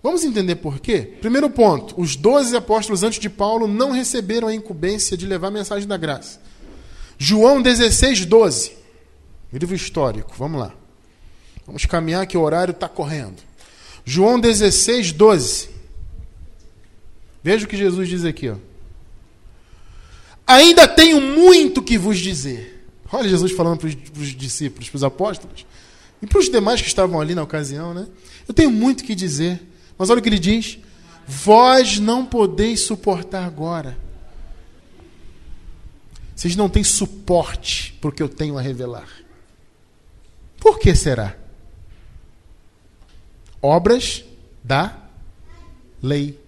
Vamos 0.03 0.23
entender 0.23 0.55
por 0.55 0.79
quê? 0.79 1.13
Primeiro 1.19 1.49
ponto: 1.49 1.99
os 1.99 2.15
doze 2.15 2.55
apóstolos 2.55 3.03
antes 3.03 3.19
de 3.19 3.29
Paulo 3.29 3.67
não 3.67 3.91
receberam 3.91 4.47
a 4.47 4.53
incumbência 4.53 5.17
de 5.17 5.25
levar 5.25 5.47
a 5.47 5.51
mensagem 5.51 5.87
da 5.87 5.97
graça. 5.97 6.39
João 7.17 7.61
16, 7.61 8.25
12. 8.25 8.77
Livro 9.53 9.75
histórico, 9.75 10.33
vamos 10.37 10.59
lá. 10.59 10.73
Vamos 11.65 11.85
caminhar 11.85 12.25
que 12.25 12.37
o 12.37 12.41
horário 12.41 12.71
está 12.71 12.87
correndo. 12.87 13.37
João 14.03 14.39
16, 14.39 15.11
12. 15.11 15.69
Veja 17.43 17.65
o 17.65 17.67
que 17.67 17.77
Jesus 17.77 18.07
diz 18.07 18.25
aqui. 18.25 18.49
Ó. 18.49 18.55
Ainda 20.47 20.87
tenho 20.87 21.21
muito 21.21 21.81
que 21.81 21.97
vos 21.97 22.17
dizer. 22.17 22.70
Olha 23.11 23.27
Jesus 23.27 23.51
falando 23.51 23.79
para 23.79 23.87
os 23.87 24.35
discípulos, 24.35 24.89
para 24.89 24.97
os 24.97 25.03
apóstolos. 25.03 25.65
E 26.21 26.27
para 26.27 26.39
os 26.39 26.49
demais 26.49 26.81
que 26.81 26.87
estavam 26.87 27.19
ali 27.19 27.33
na 27.33 27.43
ocasião, 27.43 27.93
né? 27.93 28.07
Eu 28.47 28.53
tenho 28.53 28.71
muito 28.71 29.03
que 29.03 29.15
dizer. 29.15 29.61
Mas 29.97 30.09
olha 30.09 30.19
o 30.19 30.21
que 30.21 30.29
ele 30.29 30.39
diz: 30.39 30.77
Vós 31.27 31.99
não 31.99 32.25
podeis 32.25 32.81
suportar 32.81 33.45
agora. 33.45 33.97
Vocês 36.35 36.55
não 36.55 36.69
têm 36.69 36.83
suporte 36.83 37.93
para 37.99 38.09
o 38.09 38.11
que 38.11 38.23
eu 38.23 38.29
tenho 38.29 38.57
a 38.57 38.61
revelar. 38.61 39.07
Por 40.59 40.79
que 40.79 40.95
será? 40.95 41.35
Obras 43.61 44.23
da 44.63 44.97
lei. 46.01 46.39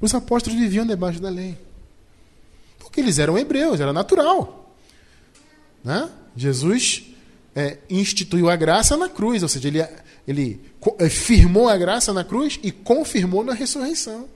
Os 0.00 0.14
apóstolos 0.14 0.58
viviam 0.58 0.86
debaixo 0.86 1.20
da 1.20 1.28
lei. 1.28 1.58
Porque 2.78 3.00
eles 3.00 3.18
eram 3.18 3.38
hebreus, 3.38 3.80
era 3.80 3.92
natural. 3.92 4.59
Né? 5.82 6.08
Jesus 6.36 7.04
é, 7.54 7.78
instituiu 7.88 8.48
a 8.48 8.56
graça 8.56 8.96
na 8.96 9.08
cruz, 9.08 9.42
ou 9.42 9.48
seja, 9.48 9.68
ele, 9.68 9.86
ele 10.26 10.60
é, 10.98 11.08
firmou 11.08 11.68
a 11.68 11.76
graça 11.76 12.12
na 12.12 12.24
cruz 12.24 12.58
e 12.62 12.70
confirmou 12.70 13.44
na 13.44 13.54
ressurreição. 13.54 14.28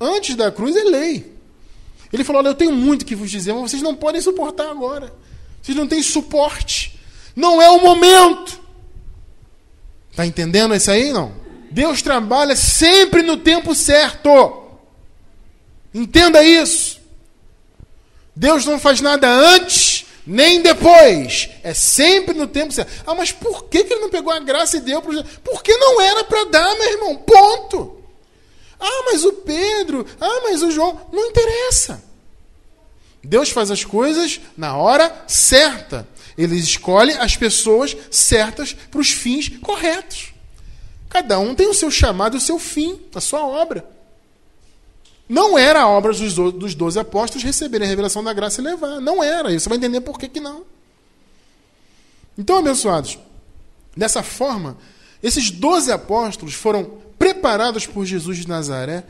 Antes 0.00 0.34
da 0.34 0.50
cruz 0.50 0.74
é 0.76 0.82
lei. 0.82 1.32
Ele 2.12 2.24
falou: 2.24 2.40
Olha, 2.40 2.48
eu 2.48 2.54
tenho 2.54 2.72
muito 2.72 3.04
que 3.04 3.14
vos 3.14 3.30
dizer, 3.30 3.52
mas 3.52 3.70
vocês 3.70 3.82
não 3.82 3.94
podem 3.94 4.20
suportar 4.20 4.70
agora. 4.70 5.12
Vocês 5.62 5.76
não 5.76 5.86
têm 5.86 6.02
suporte. 6.02 6.98
Não 7.34 7.60
é 7.60 7.70
o 7.70 7.80
momento. 7.80 8.60
Está 10.10 10.26
entendendo 10.26 10.74
isso 10.74 10.90
aí? 10.90 11.12
Não. 11.12 11.32
Deus 11.70 12.02
trabalha 12.02 12.54
sempre 12.54 13.22
no 13.22 13.36
tempo 13.36 13.74
certo. 13.74 14.62
Entenda 15.92 16.42
isso. 16.44 17.00
Deus 18.36 18.64
não 18.64 18.78
faz 18.78 19.00
nada 19.00 19.28
antes 19.28 19.93
nem 20.26 20.62
depois. 20.62 21.50
É 21.62 21.74
sempre 21.74 22.34
no 22.34 22.46
tempo 22.46 22.72
certo. 22.72 23.02
Ah, 23.06 23.14
mas 23.14 23.30
por 23.30 23.64
que, 23.64 23.78
ele 23.78 23.96
não 23.96 24.10
pegou 24.10 24.32
a 24.32 24.38
graça 24.38 24.76
e 24.76 24.80
deu 24.80 25.02
para 25.02 25.22
Porque 25.42 25.76
não 25.76 26.00
era 26.00 26.24
para 26.24 26.44
dar, 26.44 26.74
meu 26.76 26.92
irmão. 26.92 27.16
Ponto. 27.16 27.98
Ah, 28.80 29.02
mas 29.06 29.24
o 29.24 29.32
Pedro. 29.32 30.06
Ah, 30.20 30.40
mas 30.44 30.62
o 30.62 30.70
João. 30.70 31.08
Não 31.12 31.26
interessa. 31.26 32.02
Deus 33.22 33.50
faz 33.50 33.70
as 33.70 33.84
coisas 33.84 34.40
na 34.56 34.76
hora 34.76 35.24
certa. 35.26 36.06
Ele 36.36 36.56
escolhe 36.56 37.12
as 37.12 37.36
pessoas 37.36 37.96
certas 38.10 38.74
para 38.90 39.00
os 39.00 39.10
fins 39.10 39.48
corretos. 39.60 40.34
Cada 41.08 41.38
um 41.38 41.54
tem 41.54 41.68
o 41.68 41.74
seu 41.74 41.90
chamado 41.90 42.36
o 42.36 42.40
seu 42.40 42.58
fim, 42.58 43.00
a 43.14 43.20
sua 43.20 43.46
obra. 43.46 43.93
Não 45.28 45.58
era 45.58 45.82
a 45.82 45.88
obra 45.88 46.12
dos 46.12 46.74
doze 46.74 46.98
apóstolos 46.98 47.44
receberem 47.44 47.86
a 47.86 47.90
revelação 47.90 48.22
da 48.22 48.32
graça 48.32 48.60
e 48.60 48.64
levar. 48.64 49.00
Não 49.00 49.22
era. 49.22 49.52
E 49.52 49.58
você 49.58 49.68
vai 49.68 49.78
entender 49.78 50.00
por 50.00 50.18
que, 50.18 50.28
que 50.28 50.40
não. 50.40 50.64
Então, 52.36 52.58
abençoados, 52.58 53.18
dessa 53.96 54.22
forma, 54.22 54.76
esses 55.22 55.50
doze 55.50 55.90
apóstolos 55.90 56.54
foram 56.54 56.98
preparados 57.18 57.86
por 57.86 58.04
Jesus 58.04 58.38
de 58.38 58.48
Nazaré 58.48 59.04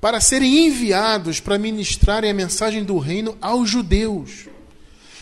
para 0.00 0.20
serem 0.20 0.66
enviados 0.66 1.38
para 1.38 1.58
ministrarem 1.58 2.30
a 2.30 2.34
mensagem 2.34 2.82
do 2.82 2.98
reino 2.98 3.36
aos 3.40 3.68
judeus. 3.68 4.48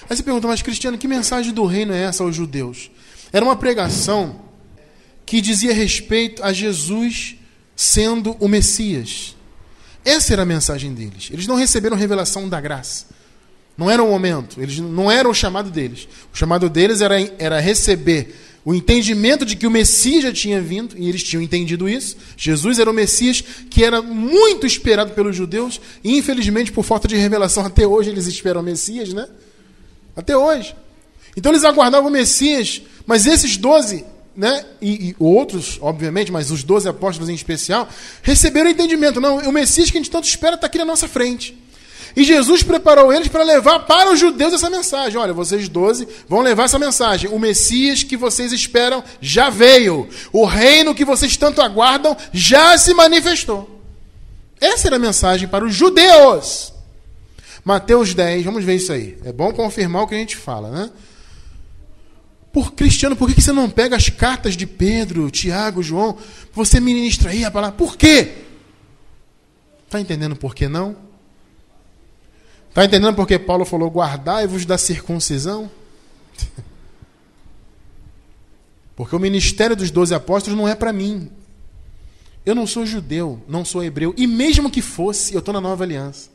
Aí 0.09 0.17
você 0.17 0.23
pergunta, 0.23 0.49
mas 0.49 0.63
Cristiano, 0.63 0.97
que 0.97 1.07
mensagem 1.07 1.53
do 1.53 1.67
reino 1.67 1.93
é 1.93 2.03
essa 2.03 2.23
aos 2.23 2.35
judeus? 2.35 2.91
Era 3.33 3.45
uma 3.45 3.57
pregação 3.57 4.41
que 5.27 5.41
dizia 5.41 5.75
respeito 5.75 6.43
a 6.43 6.53
Jesus 6.53 7.37
sendo 7.77 8.37
o 8.41 8.49
Messias. 8.49 9.37
Essa 10.05 10.33
era 10.33 10.43
a 10.43 10.47
mensagem 10.47 10.95
deles. 10.95 11.29
Eles 11.33 11.47
não 11.47 11.57
receberam 11.57 11.97
revelação 11.97 12.49
da 12.49 12.61
graça. 12.61 13.07
Não 13.77 13.91
era 13.91 14.03
o 14.03 14.09
momento. 14.11 14.61
Eles 14.61 14.79
não 14.79 15.11
era 15.11 15.29
o 15.29 15.35
chamado 15.35 15.71
deles. 15.71 16.09
O 16.33 16.37
chamado 16.37 16.69
deles 16.69 17.01
era, 17.01 17.21
era 17.39 17.61
receber 17.61 18.35
o 18.65 18.75
entendimento 18.75 19.45
de 19.47 19.57
que 19.57 19.67
o 19.67 19.71
Messias 19.71 20.23
já 20.23 20.33
tinha 20.33 20.61
vindo, 20.61 20.97
e 20.99 21.09
eles 21.09 21.23
tinham 21.23 21.43
entendido 21.43 21.89
isso. 21.89 22.17
Jesus 22.37 22.79
era 22.79 22.91
o 22.91 22.95
Messias 22.95 23.43
que 23.71 23.83
era 23.83 24.03
muito 24.03 24.67
esperado 24.67 25.13
pelos 25.13 25.35
judeus, 25.35 25.81
e 26.05 26.17
infelizmente, 26.19 26.71
por 26.71 26.85
falta 26.85 27.09
de 27.09 27.17
revelação, 27.17 27.65
até 27.65 27.87
hoje 27.87 28.11
eles 28.11 28.27
esperam 28.27 28.61
o 28.61 28.65
Messias, 28.65 29.15
né? 29.15 29.27
Até 30.15 30.37
hoje. 30.37 30.75
Então 31.37 31.53
eles 31.53 31.65
aguardavam 31.65 32.11
o 32.11 32.13
Messias, 32.13 32.83
mas 33.07 33.27
esses 33.27 33.57
doze 33.57 34.05
né, 34.37 34.65
e, 34.81 35.11
e, 35.11 35.17
outros, 35.19 35.79
obviamente, 35.81 36.31
mas 36.31 36.51
os 36.51 36.63
doze 36.63 36.89
apóstolos 36.89 37.29
em 37.29 37.35
especial, 37.35 37.89
receberam 38.23 38.71
entendimento. 38.71 39.21
Não, 39.21 39.39
o 39.39 39.53
Messias 39.53 39.91
que 39.91 39.99
a 39.99 40.01
gente 40.01 40.11
tanto 40.11 40.27
espera 40.27 40.55
está 40.55 40.67
aqui 40.67 40.79
na 40.79 40.85
nossa 40.85 41.09
frente. 41.09 41.59
E 42.17 42.25
Jesus 42.25 42.63
preparou 42.63 43.13
eles 43.13 43.29
para 43.29 43.45
levar 43.45 43.81
para 43.81 44.13
os 44.13 44.19
judeus 44.19 44.53
essa 44.53 44.69
mensagem. 44.69 45.19
Olha, 45.19 45.33
vocês 45.33 45.69
doze 45.69 46.09
vão 46.29 46.41
levar 46.41 46.65
essa 46.65 46.79
mensagem. 46.79 47.31
O 47.31 47.39
Messias 47.39 48.03
que 48.03 48.17
vocês 48.17 48.53
esperam 48.53 49.03
já 49.21 49.49
veio. 49.49 50.09
O 50.33 50.45
reino 50.45 50.95
que 50.95 51.05
vocês 51.05 51.37
tanto 51.37 51.61
aguardam 51.61 52.17
já 52.33 52.77
se 52.79 52.93
manifestou. 52.95 53.81
Essa 54.61 54.89
era 54.89 54.97
a 54.97 55.01
mensagem 55.01 55.49
para 55.49 55.65
os 55.65 55.75
judeus. 55.75 56.73
Mateus 57.65 58.15
10, 58.15 58.45
vamos 58.45 58.65
ver 58.65 58.77
isso 58.77 58.93
aí. 58.93 59.17
É 59.25 59.33
bom 59.33 59.53
confirmar 59.53 60.03
o 60.03 60.07
que 60.07 60.15
a 60.15 60.19
gente 60.19 60.37
fala, 60.37 60.71
né? 60.71 60.91
Por 62.53 62.73
Cristiano, 62.73 63.15
por 63.15 63.33
que 63.33 63.41
você 63.41 63.53
não 63.53 63.71
pega 63.71 63.97
as 63.97 64.09
cartas 64.09 64.57
de 64.57 64.67
Pedro, 64.67 65.31
Tiago, 65.31 65.83
João? 65.83 66.19
Você 66.53 66.81
ministra 66.81 67.31
aí 67.31 67.45
a 67.45 67.51
palavra. 67.51 67.77
Por 67.77 67.97
quê? 67.97 68.33
Está 69.87 70.01
entendendo 70.01 70.35
por 70.35 70.55
que 70.55 70.69
não? 70.69 70.97
Está 72.69 72.85
entendendo 72.85 73.15
por 73.15 73.27
que 73.27 73.39
Paulo 73.39 73.65
falou: 73.65 73.89
guardai-vos 73.91 74.65
da 74.65 74.79
circuncisão? 74.79 75.71
Porque 78.97 79.17
o 79.17 79.19
ministério 79.19 79.75
dos 79.75 79.91
doze 79.91 80.15
apóstolos 80.15 80.59
não 80.59 80.69
é 80.69 80.75
para 80.75 80.93
mim. 80.93 81.31
Eu 82.45 82.55
não 82.55 82.67
sou 82.67 82.85
judeu, 82.85 83.43
não 83.49 83.65
sou 83.65 83.83
hebreu. 83.83 84.15
E 84.17 84.27
mesmo 84.27 84.71
que 84.71 84.83
fosse, 84.83 85.33
eu 85.33 85.39
estou 85.39 85.55
na 85.55 85.61
nova 85.61 85.85
aliança. 85.85 86.29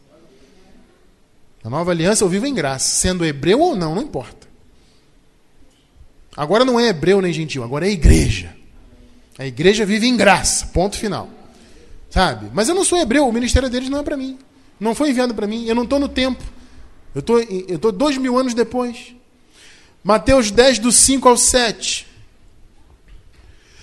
Na 1.64 1.70
nova 1.70 1.92
aliança 1.92 2.24
eu 2.24 2.30
vivo 2.30 2.48
em 2.48 2.54
graça. 2.54 2.88
Sendo 2.88 3.24
hebreu 3.24 3.60
ou 3.60 3.76
não, 3.76 3.94
não 3.94 4.02
importa. 4.02 4.45
Agora 6.36 6.66
não 6.66 6.80
é 6.80 6.90
hebreu 6.90 7.22
nem 7.22 7.32
gentil, 7.32 7.64
agora 7.64 7.88
é 7.88 7.92
igreja. 7.92 8.56
A 9.38 9.46
igreja 9.46 9.86
vive 9.86 10.08
em 10.08 10.18
graça, 10.18 10.68
ponto 10.68 10.98
final. 10.98 11.30
Sabe? 12.10 12.50
Mas 12.54 12.70
eu 12.70 12.76
não 12.76 12.84
sou 12.86 12.98
hebreu, 12.98 13.28
o 13.28 13.34
ministério 13.34 13.70
deles 13.70 13.90
não 13.90 14.00
é 14.00 14.04
para 14.04 14.18
mim. 14.18 14.38
Não 14.80 14.94
foi 14.94 15.10
enviado 15.10 15.34
para 15.34 15.48
mim, 15.48 15.66
eu 15.66 15.76
não 15.76 15.84
estou 15.84 16.00
no 16.00 16.10
tempo. 16.10 16.44
Eu 17.14 17.22
tô, 17.22 17.40
estou 17.40 17.92
dois 17.92 18.18
mil 18.18 18.38
anos 18.38 18.54
depois. 18.54 19.16
Mateus 20.04 20.52
10, 20.52 20.80
do 20.80 20.92
5 20.92 21.28
ao 21.28 21.38
7. 21.38 22.06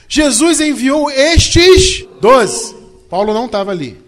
Jesus 0.08 0.60
enviou 0.60 1.10
estes 1.10 2.06
doze. 2.20 2.74
Paulo 3.08 3.32
não 3.32 3.46
estava 3.46 3.70
ali. 3.70 3.98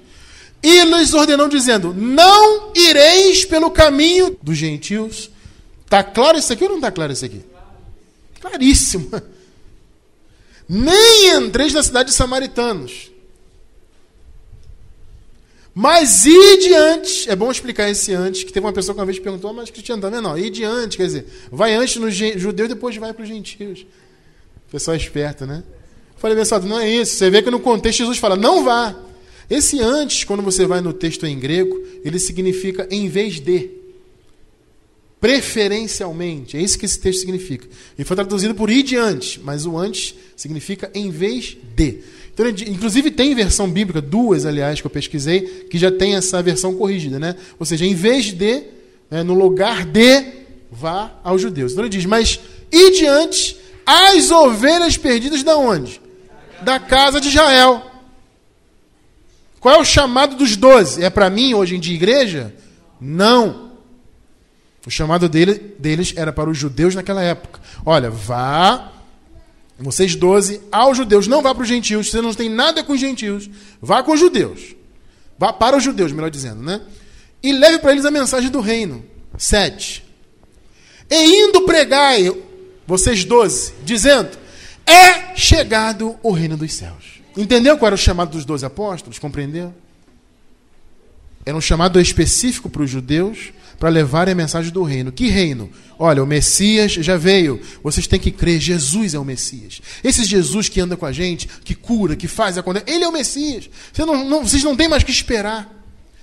E 0.63 0.85
lhes 0.85 1.13
ordenou, 1.13 1.49
dizendo: 1.49 1.93
Não 1.95 2.73
ireis 2.75 3.45
pelo 3.45 3.71
caminho 3.71 4.37
dos 4.43 4.57
gentios. 4.57 5.31
Está 5.85 6.03
claro 6.03 6.39
isso 6.39 6.53
aqui 6.53 6.65
ou 6.65 6.71
não 6.71 6.77
está 6.77 6.91
claro 6.91 7.13
isso 7.13 7.25
aqui? 7.25 7.43
Claríssimo. 8.45 9.11
Nem 10.69 11.35
entreis 11.35 11.73
na 11.73 11.83
cidade 11.83 12.11
de 12.11 12.15
samaritanos. 12.15 13.11
Mas 15.75 16.25
e 16.27 16.59
diante, 16.59 17.29
é 17.29 17.35
bom 17.35 17.51
explicar 17.51 17.91
esse 17.91 18.13
antes, 18.13 18.45
que 18.45 18.53
teve 18.53 18.65
uma 18.65 18.73
pessoa 18.73 18.95
que 18.95 19.01
uma 19.01 19.07
vez 19.07 19.19
perguntou, 19.19 19.53
mas 19.53 19.71
Cristiano, 19.71 20.01
tá 20.01 20.09
vendo? 20.09 20.23
Não, 20.23 20.39
e 20.39 20.49
diante, 20.51 20.97
quer 20.97 21.07
dizer, 21.07 21.27
vai 21.51 21.75
antes 21.75 21.97
nos 21.97 22.15
judeus, 22.15 22.69
depois 22.69 22.97
vai 22.97 23.13
para 23.13 23.23
os 23.23 23.29
gentios. 23.29 23.85
Pessoal 24.71 24.97
esperto, 24.97 25.47
né? 25.47 25.65
Falei, 26.17 26.37
pessoal, 26.37 26.63
não 26.63 26.79
é 26.79 26.89
isso. 26.89 27.17
Você 27.17 27.31
vê 27.31 27.43
que 27.43 27.51
no 27.51 27.59
contexto 27.59 27.99
Jesus 27.99 28.19
fala, 28.19 28.37
não 28.37 28.63
vá. 28.63 28.95
Esse 29.51 29.81
antes, 29.81 30.23
quando 30.23 30.43
você 30.43 30.65
vai 30.67 30.81
no 30.81 30.93
texto 30.93 31.27
em 31.27 31.39
grego, 31.39 31.83
ele 32.05 32.19
significa 32.19 32.87
em 32.91 33.09
vez 33.09 33.41
de 33.41 33.84
preferencialmente. 35.25 36.55
É 36.55 36.61
isso 36.61 36.79
que 36.79 36.85
esse 36.85 37.01
texto 37.01 37.21
significa. 37.21 37.67
E 37.99 38.05
foi 38.05 38.15
traduzido 38.15 38.55
por 38.55 38.69
ir 38.69 38.83
diante, 38.83 39.41
mas 39.43 39.65
o 39.65 39.79
antes 39.79 40.15
significa 40.37 40.91
em 40.95 41.11
vez 41.11 41.57
de. 41.75 42.01
Então, 42.31 42.47
inclusive 42.47 43.11
tem 43.11 43.35
versão 43.35 43.71
bíblica, 43.71 44.03
duas, 44.03 44.45
aliás, 44.45 44.83
que 44.83 44.87
eu 44.87 44.91
pesquisei, 44.91 45.41
que 45.71 45.79
já 45.79 45.91
tem 45.91 46.15
essa 46.15 46.43
versão 46.43 46.75
corrigida, 46.75 47.19
né? 47.19 47.37
Ou 47.59 47.65
seja, 47.65 47.87
em 47.87 47.95
vez 47.95 48.35
de, 48.35 48.65
né, 49.11 49.23
no 49.23 49.33
lugar 49.33 49.87
de, 49.87 50.27
vá 50.71 51.19
aos 51.25 51.41
judeus. 51.41 51.73
Então 51.73 51.85
ele 51.85 51.91
diz, 51.91 52.05
mas 52.05 52.39
E 52.71 52.91
diante 52.91 53.57
as 53.87 54.31
ovelhas 54.31 54.99
perdidas 54.99 55.43
da 55.43 55.57
onde? 55.57 56.03
Da 56.61 56.79
casa 56.79 57.19
de 57.19 57.29
Israel. 57.29 57.83
Qual 59.59 59.75
é 59.75 59.79
o 59.79 59.87
chamado 59.87 60.37
dos 60.37 60.55
doze? 60.55 61.03
É 61.03 61.09
para 61.09 61.31
mim 61.31 61.55
hoje 61.55 61.77
em 61.77 61.81
dia 61.81 61.95
igreja? 61.95 62.55
Não. 63.01 63.64
O 64.87 64.91
chamado 64.91 65.29
dele, 65.29 65.75
deles 65.79 66.13
era 66.17 66.33
para 66.33 66.51
os 66.51 66.59
judeus 66.59 66.95
naquela 66.95 67.23
época. 67.23 67.61
Olha, 67.87 68.11
vá, 68.11 68.93
vocês 69.79 70.15
doze, 70.15 70.61
aos 70.71 70.97
judeus. 70.97 71.27
Não 71.27 71.43
vá 71.43 71.55
para 71.55 71.63
os 71.63 71.69
gentios, 71.69 72.11
você 72.11 72.21
não 72.21 72.35
tem 72.35 72.49
nada 72.51 72.85
com 72.85 72.93
os 72.93 73.01
gentios. 73.01 73.49
Vá 73.81 74.03
com 74.03 74.13
os 74.13 74.21
judeus. 74.21 74.75
Vá 75.39 75.53
para 75.53 75.77
os 75.77 75.83
judeus, 75.83 76.13
melhor 76.13 76.31
dizendo, 76.31 76.63
né? 76.63 76.83
E 77.43 77.53
leve 77.53 77.79
para 77.79 77.93
eles 77.93 78.05
a 78.05 78.11
mensagem 78.11 78.51
do 78.51 78.61
reino. 78.61 79.05
Sete. 79.39 80.05
E 81.11 81.47
indo 81.47 81.63
pregar, 81.63 82.17
vocês 82.87 83.25
doze, 83.25 83.73
dizendo: 83.85 84.31
É 84.87 85.35
chegado 85.35 86.17
o 86.23 86.31
reino 86.31 86.57
dos 86.57 86.73
céus. 86.73 87.21
Entendeu 87.37 87.77
qual 87.77 87.89
era 87.89 87.95
o 87.95 87.99
chamado 87.99 88.31
dos 88.31 88.45
doze 88.45 88.65
apóstolos? 88.65 89.19
Compreendeu? 89.19 89.75
Era 91.45 91.57
um 91.57 91.61
chamado 91.61 92.01
específico 92.01 92.71
para 92.71 92.83
os 92.83 92.91
judeus 92.91 93.53
para 93.79 93.89
levarem 93.89 94.33
a 94.33 94.37
mensagem 94.37 94.73
do 94.73 94.83
reino. 94.83 95.13
Que 95.13 95.29
reino? 95.29 95.71
Olha, 95.99 96.23
o 96.23 96.27
Messias 96.27 96.93
já 96.93 97.17
veio. 97.17 97.61
Vocês 97.83 98.07
têm 98.07 98.19
que 98.19 98.31
crer, 98.31 98.61
Jesus 98.61 99.15
é 99.15 99.19
o 99.19 99.25
Messias. 99.25 99.81
Esse 100.03 100.25
Jesus 100.25 100.69
que 100.69 100.81
anda 100.81 100.97
com 100.97 101.07
a 101.07 101.13
gente, 101.13 101.49
que 101.65 101.75
cura, 101.75 102.17
que 102.17 102.29
faz, 102.29 102.59
acontece, 102.59 102.87
ele 102.89 103.05
é 103.05 103.09
o 103.09 103.13
Messias. 103.13 103.69
Vocês 103.93 104.07
não, 104.07 104.25
não, 104.25 104.43
vocês 104.43 104.63
não 104.65 104.77
têm 104.77 104.89
mais 104.89 105.03
que 105.03 105.11
esperar. 105.11 105.71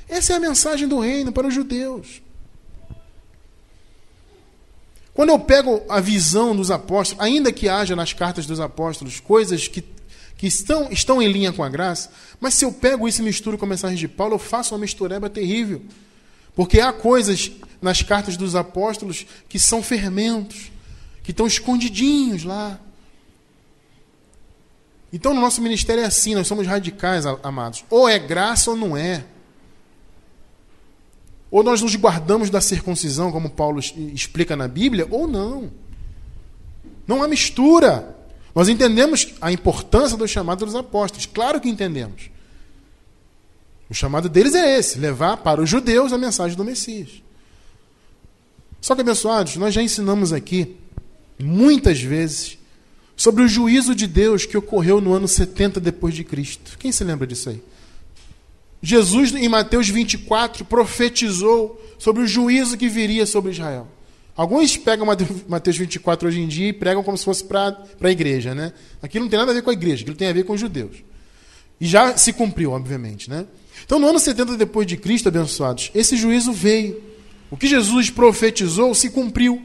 Essa 0.08 0.34
é 0.34 0.36
a 0.36 0.39
mensagem 0.39 0.88
do 0.88 1.00
reino 1.00 1.31
para 1.31 1.48
os 1.48 1.53
judeus. 1.53 2.22
Quando 5.13 5.29
eu 5.29 5.39
pego 5.39 5.81
a 5.89 6.00
visão 6.00 6.55
dos 6.55 6.72
apóstolos, 6.72 7.24
ainda 7.24 7.51
que 7.51 7.67
haja 7.67 7.96
nas 7.96 8.13
cartas 8.13 8.46
dos 8.46 8.60
apóstolos 8.60 9.20
coisas 9.20 9.67
que, 9.67 9.84
que 10.38 10.48
estão, 10.48 10.91
estão 10.91 11.22
em 11.22 11.31
linha 11.31 11.51
com 11.51 11.63
a 11.63 11.70
graça, 11.70 12.12
mas 12.39 12.53
se 12.53 12.65
eu 12.65 12.72
pego 12.72 13.08
isso 13.08 13.22
e 13.22 13.25
misturo 13.25 13.58
com 13.58 13.65
a 13.65 13.70
mensagem 13.70 13.98
de 13.98 14.08
Paulo, 14.08 14.36
eu 14.36 14.39
faço 14.39 14.74
uma 14.74 14.79
mistureba 14.79 15.29
terrível. 15.29 15.81
Porque 16.55 16.79
há 16.79 16.91
coisas 16.91 17.51
nas 17.81 18.01
cartas 18.01 18.38
dos 18.38 18.55
apóstolos 18.55 19.25
que 19.50 19.58
são 19.58 19.81
fermentos, 19.81 20.72
que 21.24 21.31
estão 21.31 21.48
escondidinhos 21.48 22.43
lá. 22.43 22.79
Então, 25.13 25.34
no 25.34 25.41
nosso 25.41 25.62
ministério 25.62 26.03
é 26.03 26.05
assim, 26.05 26.36
nós 26.36 26.48
somos 26.48 26.65
radicais, 26.65 27.25
amados. 27.43 27.84
Ou 27.89 28.08
é 28.08 28.17
graça 28.17 28.72
ou 28.72 28.77
não 28.77 28.96
é. 28.96 29.25
Ou 31.50 31.63
nós 31.63 31.81
nos 31.81 31.96
guardamos 31.96 32.50
da 32.50 32.62
circuncisão, 32.62 33.31
como 33.31 33.50
Paulo 33.50 33.79
explica 33.79 34.55
na 34.55 34.70
Bíblia, 34.70 35.05
ou 35.10 35.27
não. 35.27 35.70
Não 37.05 37.22
há 37.22 37.27
mistura. 37.27 38.15
Nós 38.55 38.70
entendemos 38.70 39.34
a 39.41 39.51
importância 39.51 40.15
do 40.15 40.27
chamado 40.27 40.65
dos 40.65 40.75
apóstolos. 40.75 41.25
Claro 41.25 41.60
que 41.60 41.67
entendemos. 41.67 42.29
O 43.92 43.94
chamado 43.94 44.30
deles 44.30 44.56
é 44.56 44.80
esse: 44.80 44.98
levar 44.98 45.36
para 45.36 45.62
os 45.62 45.70
judeus 45.70 46.14
a 46.14 46.18
mensagem 46.18 46.56
do 46.56 46.64
Messias. 46.64 47.22
Só 48.80 48.96
que, 48.96 49.02
abençoados, 49.02 49.58
nós 49.58 49.74
já 49.74 49.84
ensinamos 49.84 50.32
aqui, 50.32 50.78
muitas 51.38 52.02
vezes, 52.02 52.58
sobre 53.18 53.44
o 53.44 53.50
juízo 53.50 53.94
de 53.94 54.08
Deus 54.08 54.46
que 54.46 54.58
ocorreu 54.58 55.02
no 55.02 55.14
ano 55.14 55.28
70 55.28 55.82
depois 55.82 56.16
de 56.16 56.24
Cristo. 56.24 56.78
Quem 56.80 56.90
se 56.90 57.04
lembra 57.04 57.28
disso 57.28 57.50
aí? 57.50 57.62
Jesus, 58.82 59.36
em 59.36 59.50
Mateus 59.50 59.90
24, 59.90 60.64
profetizou 60.64 61.80
sobre 62.00 62.24
o 62.24 62.28
juízo 62.28 62.78
que 62.78 62.88
viria 62.88 63.26
sobre 63.26 63.52
Israel. 63.52 63.90
Alguns 64.38 64.78
pegam 64.78 65.06
Mateus 65.50 65.78
24 65.78 66.30
hoje 66.30 66.40
em 66.40 66.48
dia 66.48 66.70
e 66.70 66.74
pregam 66.74 67.04
como 67.04 67.18
se 67.18 67.26
fosse 67.26 67.44
para 67.44 67.78
a 68.02 68.10
igreja. 68.10 68.56
Né? 68.56 68.72
Aquilo 69.02 69.26
não 69.26 69.30
tem 69.30 69.38
nada 69.38 69.52
a 69.52 69.54
ver 69.54 69.62
com 69.62 69.70
a 69.70 69.74
igreja, 69.74 70.02
aquilo 70.02 70.16
tem 70.16 70.30
a 70.30 70.34
ver 70.34 70.46
com 70.46 70.54
os 70.54 70.60
judeus. 70.60 71.04
E 71.80 71.86
já 71.86 72.18
se 72.18 72.32
cumpriu, 72.32 72.72
obviamente. 72.72 73.30
Né? 73.30 73.46
Então, 73.86 74.00
no 74.00 74.08
ano 74.08 74.20
70 74.20 74.58
depois 74.58 74.88
de 74.88 74.98
Cristo, 74.98 75.29
abençoados, 75.29 75.92
esse 75.94 76.16
juízo 76.16 76.51
veio. 76.51 77.01
O 77.50 77.58
que 77.58 77.68
Jesus 77.68 78.10
profetizou 78.10 78.96
se 78.96 79.10
cumpriu. 79.10 79.62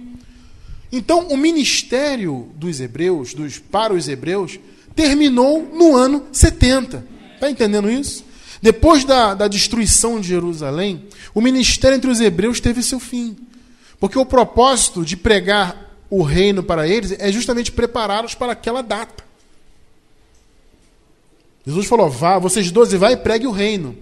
Então, 0.90 1.28
o 1.28 1.36
ministério 1.36 2.48
dos 2.54 2.80
hebreus, 2.80 3.34
dos 3.34 3.58
para 3.58 3.92
os 3.92 4.08
hebreus, 4.08 4.58
terminou 4.94 5.62
no 5.72 5.94
ano 5.94 6.26
70. 6.32 7.06
Está 7.34 7.50
entendendo 7.50 7.90
isso? 7.90 8.24
Depois 8.62 9.04
da, 9.04 9.34
da 9.34 9.46
destruição 9.46 10.20
de 10.20 10.28
Jerusalém, 10.28 11.04
o 11.34 11.40
ministério 11.40 11.96
entre 11.96 12.10
os 12.10 12.20
hebreus 12.20 12.60
teve 12.60 12.82
seu 12.82 12.98
fim. 12.98 13.36
Porque 14.00 14.18
o 14.18 14.26
propósito 14.26 15.04
de 15.04 15.16
pregar 15.16 15.86
o 16.08 16.22
reino 16.22 16.62
para 16.62 16.88
eles 16.88 17.14
é 17.18 17.30
justamente 17.30 17.72
prepará-los 17.72 18.34
para 18.34 18.52
aquela 18.52 18.82
data. 18.82 19.24
Jesus 21.66 21.86
falou: 21.86 22.08
vá, 22.08 22.38
vocês 22.38 22.70
doze, 22.70 22.96
vai 22.96 23.14
e 23.14 23.16
pregue 23.16 23.46
o 23.46 23.50
reino. 23.50 23.96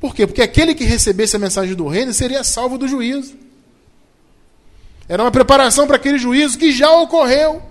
Por 0.00 0.14
quê? 0.14 0.26
Porque 0.26 0.42
aquele 0.42 0.74
que 0.74 0.84
recebesse 0.84 1.36
a 1.36 1.38
mensagem 1.38 1.74
do 1.74 1.86
reino 1.86 2.12
seria 2.12 2.44
salvo 2.44 2.76
do 2.76 2.86
juízo. 2.86 3.34
Era 5.08 5.22
uma 5.22 5.30
preparação 5.30 5.86
para 5.86 5.96
aquele 5.96 6.18
juízo 6.18 6.58
que 6.58 6.72
já 6.72 6.90
ocorreu. 6.90 7.62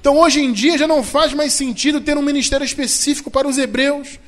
Então, 0.00 0.18
hoje 0.18 0.40
em 0.40 0.52
dia, 0.52 0.76
já 0.76 0.86
não 0.86 1.02
faz 1.02 1.32
mais 1.32 1.52
sentido 1.52 2.00
ter 2.00 2.16
um 2.16 2.22
ministério 2.22 2.64
específico 2.64 3.30
para 3.30 3.46
os 3.46 3.56
hebreus. 3.58 4.18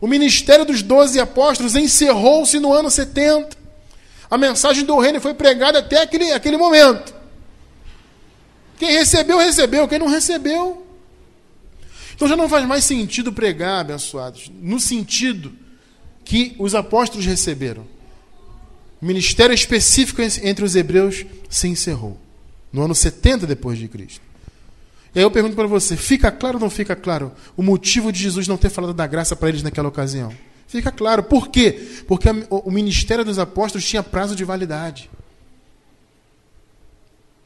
O 0.00 0.06
ministério 0.06 0.64
dos 0.64 0.82
doze 0.82 1.18
apóstolos 1.18 1.76
encerrou-se 1.76 2.58
no 2.58 2.72
ano 2.72 2.90
70. 2.90 3.56
A 4.30 4.38
mensagem 4.38 4.84
do 4.84 4.98
reino 4.98 5.20
foi 5.20 5.34
pregada 5.34 5.80
até 5.80 6.02
aquele, 6.02 6.32
aquele 6.32 6.56
momento. 6.56 7.14
Quem 8.78 8.92
recebeu, 8.92 9.38
recebeu. 9.38 9.88
Quem 9.88 9.98
não 9.98 10.06
recebeu. 10.06 10.86
Então 12.14 12.28
já 12.28 12.36
não 12.36 12.48
faz 12.48 12.66
mais 12.66 12.84
sentido 12.84 13.32
pregar, 13.32 13.80
abençoados, 13.80 14.50
no 14.60 14.78
sentido 14.78 15.52
que 16.30 16.54
os 16.60 16.76
apóstolos 16.76 17.26
receberam. 17.26 17.84
Ministério 19.02 19.52
específico 19.52 20.22
entre 20.22 20.64
os 20.64 20.76
hebreus 20.76 21.26
se 21.48 21.66
encerrou 21.66 22.16
no 22.72 22.82
ano 22.82 22.94
70 22.94 23.48
depois 23.48 23.76
de 23.76 23.88
Cristo. 23.88 24.20
E 25.12 25.18
aí 25.18 25.24
eu 25.24 25.30
pergunto 25.32 25.56
para 25.56 25.66
você: 25.66 25.96
fica 25.96 26.30
claro 26.30 26.58
ou 26.58 26.60
não 26.60 26.70
fica 26.70 26.94
claro 26.94 27.32
o 27.56 27.64
motivo 27.64 28.12
de 28.12 28.22
Jesus 28.22 28.46
não 28.46 28.56
ter 28.56 28.70
falado 28.70 28.94
da 28.94 29.08
graça 29.08 29.34
para 29.34 29.48
eles 29.48 29.64
naquela 29.64 29.88
ocasião? 29.88 30.32
Fica 30.68 30.92
claro. 30.92 31.24
Por 31.24 31.48
quê? 31.48 32.04
Porque 32.06 32.28
o 32.48 32.70
ministério 32.70 33.24
dos 33.24 33.40
apóstolos 33.40 33.84
tinha 33.84 34.00
prazo 34.00 34.36
de 34.36 34.44
validade. 34.44 35.10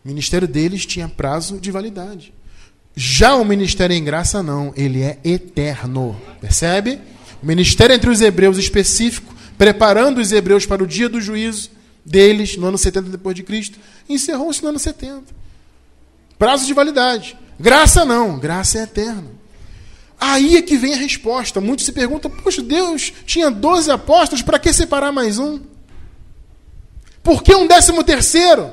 O 0.05 0.09
ministério 0.09 0.47
deles 0.47 0.85
tinha 0.85 1.09
prazo 1.09 1.59
de 1.59 1.70
validade. 1.70 2.35
Já 2.94 3.35
o 3.35 3.47
ministério 3.47 3.97
em 3.97 4.05
graça, 4.05 4.42
não. 4.42 4.75
Ele 4.77 5.01
é 5.01 5.18
eterno. 5.25 6.20
Percebe? 6.38 7.01
O 7.44 7.46
ministério 7.46 7.94
entre 7.94 8.09
os 8.09 8.22
hebreus 8.22 8.57
específico, 8.57 9.35
preparando 9.59 10.18
os 10.18 10.33
hebreus 10.33 10.64
para 10.64 10.83
o 10.83 10.87
dia 10.87 11.11
do 11.11 11.20
juízo 11.20 11.70
deles, 12.02 12.57
no 12.57 12.68
ano 12.68 12.78
70 12.78 13.11
depois 13.11 13.37
de 13.37 13.42
Cristo, 13.42 13.78
encerrou-se 14.09 14.62
no 14.62 14.70
ano 14.70 14.78
70. 14.78 15.24
Prazo 16.38 16.64
de 16.64 16.72
validade. 16.72 17.37
Graça 17.61 18.02
não, 18.02 18.38
graça 18.38 18.78
é 18.78 18.85
eterna. 18.85 19.26
Aí 20.18 20.57
é 20.57 20.62
que 20.62 20.78
vem 20.78 20.94
a 20.94 20.96
resposta. 20.96 21.61
Muitos 21.61 21.85
se 21.85 21.92
perguntam: 21.92 22.30
Poxa, 22.30 22.62
Deus 22.62 23.12
tinha 23.26 23.50
12 23.50 23.90
apóstolos, 23.90 24.40
para 24.40 24.59
que 24.59 24.72
separar 24.72 25.12
mais 25.12 25.38
um? 25.38 25.61
Por 27.22 27.42
que 27.42 27.54
um 27.54 27.66
décimo 27.66 28.02
terceiro? 28.02 28.72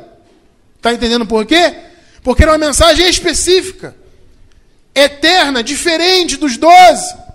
Está 0.77 0.93
entendendo 0.93 1.25
por 1.25 1.45
quê? 1.45 1.75
Porque 2.23 2.43
era 2.43 2.53
uma 2.53 2.57
mensagem 2.57 3.05
específica, 3.09 3.93
eterna, 4.95 5.61
diferente 5.61 6.37
dos 6.37 6.55
doze. 6.55 7.30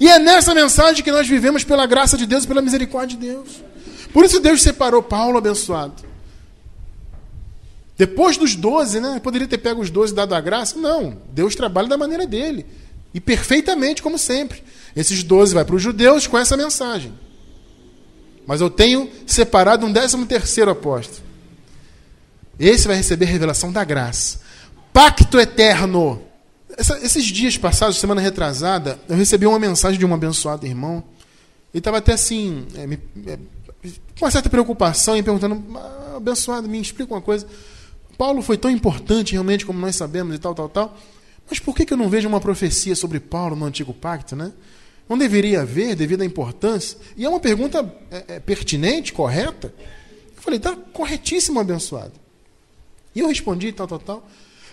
E 0.00 0.08
é 0.08 0.18
nessa 0.18 0.54
mensagem 0.54 1.02
que 1.02 1.10
nós 1.10 1.26
vivemos 1.26 1.64
pela 1.64 1.86
graça 1.86 2.16
de 2.16 2.26
Deus 2.26 2.44
e 2.44 2.48
pela 2.48 2.62
misericórdia 2.62 3.16
de 3.16 3.26
Deus. 3.26 3.62
Por 4.12 4.24
isso 4.24 4.40
Deus 4.40 4.62
separou 4.62 5.02
Paulo 5.02 5.38
abençoado. 5.38 6.08
Depois 7.96 8.36
dos 8.36 8.54
doze, 8.54 9.00
né? 9.00 9.20
Poderia 9.20 9.48
ter 9.48 9.58
pego 9.58 9.80
os 9.80 9.90
doze 9.90 10.12
e 10.12 10.16
dado 10.16 10.34
a 10.34 10.40
graça? 10.40 10.78
Não. 10.78 11.18
Deus 11.32 11.56
trabalha 11.56 11.88
da 11.88 11.98
maneira 11.98 12.26
dele. 12.26 12.64
E 13.12 13.20
perfeitamente, 13.20 14.02
como 14.02 14.16
sempre. 14.18 14.62
Esses 14.94 15.22
doze 15.24 15.52
vai 15.52 15.64
para 15.64 15.74
os 15.74 15.82
judeus 15.82 16.26
com 16.26 16.38
essa 16.38 16.56
mensagem. 16.56 17.12
Mas 18.46 18.60
eu 18.60 18.70
tenho 18.70 19.10
separado 19.26 19.84
um 19.84 19.92
décimo 19.92 20.26
terceiro 20.26 20.70
apóstolo. 20.70 21.26
Esse 22.58 22.86
vai 22.86 22.96
receber 22.96 23.26
revelação 23.26 23.72
da 23.72 23.82
graça. 23.84 24.40
Pacto 24.92 25.38
eterno. 25.38 26.22
Essa, 26.78 26.96
esses 27.04 27.24
dias 27.24 27.58
passados, 27.58 27.98
semana 27.98 28.20
retrasada, 28.20 29.00
eu 29.08 29.16
recebi 29.16 29.44
uma 29.44 29.58
mensagem 29.58 29.98
de 29.98 30.06
um 30.06 30.14
abençoado 30.14 30.64
irmão. 30.64 31.02
Ele 31.74 31.80
estava 31.80 31.98
até 31.98 32.12
assim, 32.12 32.68
é, 32.76 32.86
me, 32.86 32.96
é, 33.26 33.36
com 34.16 34.24
uma 34.24 34.30
certa 34.30 34.48
preocupação, 34.48 35.16
e 35.16 35.22
perguntando: 35.24 35.60
ah, 35.76 36.14
abençoado, 36.18 36.68
me 36.68 36.80
explica 36.80 37.12
uma 37.12 37.20
coisa. 37.20 37.48
Paulo 38.16 38.40
foi 38.42 38.56
tão 38.56 38.70
importante 38.70 39.32
realmente 39.32 39.66
como 39.66 39.80
nós 39.80 39.96
sabemos 39.96 40.36
e 40.36 40.38
tal, 40.38 40.54
tal, 40.54 40.68
tal. 40.68 40.96
Mas 41.50 41.58
por 41.58 41.74
que, 41.74 41.84
que 41.84 41.92
eu 41.92 41.96
não 41.96 42.08
vejo 42.08 42.28
uma 42.28 42.40
profecia 42.40 42.94
sobre 42.94 43.18
Paulo 43.18 43.56
no 43.56 43.64
Antigo 43.64 43.92
Pacto, 43.92 44.36
né? 44.36 44.52
Não 45.08 45.18
deveria 45.18 45.62
haver, 45.62 45.96
devido 45.96 46.22
à 46.22 46.24
importância? 46.24 46.96
E 47.16 47.24
é 47.24 47.28
uma 47.28 47.40
pergunta 47.40 47.92
é, 48.08 48.36
é, 48.36 48.40
pertinente, 48.40 49.12
correta. 49.12 49.74
Eu 50.36 50.42
falei, 50.42 50.60
tá 50.60 50.76
corretíssimo, 50.92 51.58
abençoado. 51.58 52.12
E 53.16 53.18
eu 53.18 53.26
respondi, 53.26 53.72
tal, 53.72 53.88
tal, 53.88 53.98
tal. 53.98 54.28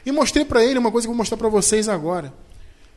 E 0.06 0.12
mostrei 0.12 0.46
para 0.46 0.64
ele 0.64 0.78
uma 0.78 0.92
coisa 0.92 1.08
que 1.08 1.10
eu 1.10 1.14
vou 1.14 1.18
mostrar 1.18 1.38
para 1.38 1.50
vocês 1.50 1.90
agora. 1.90 2.34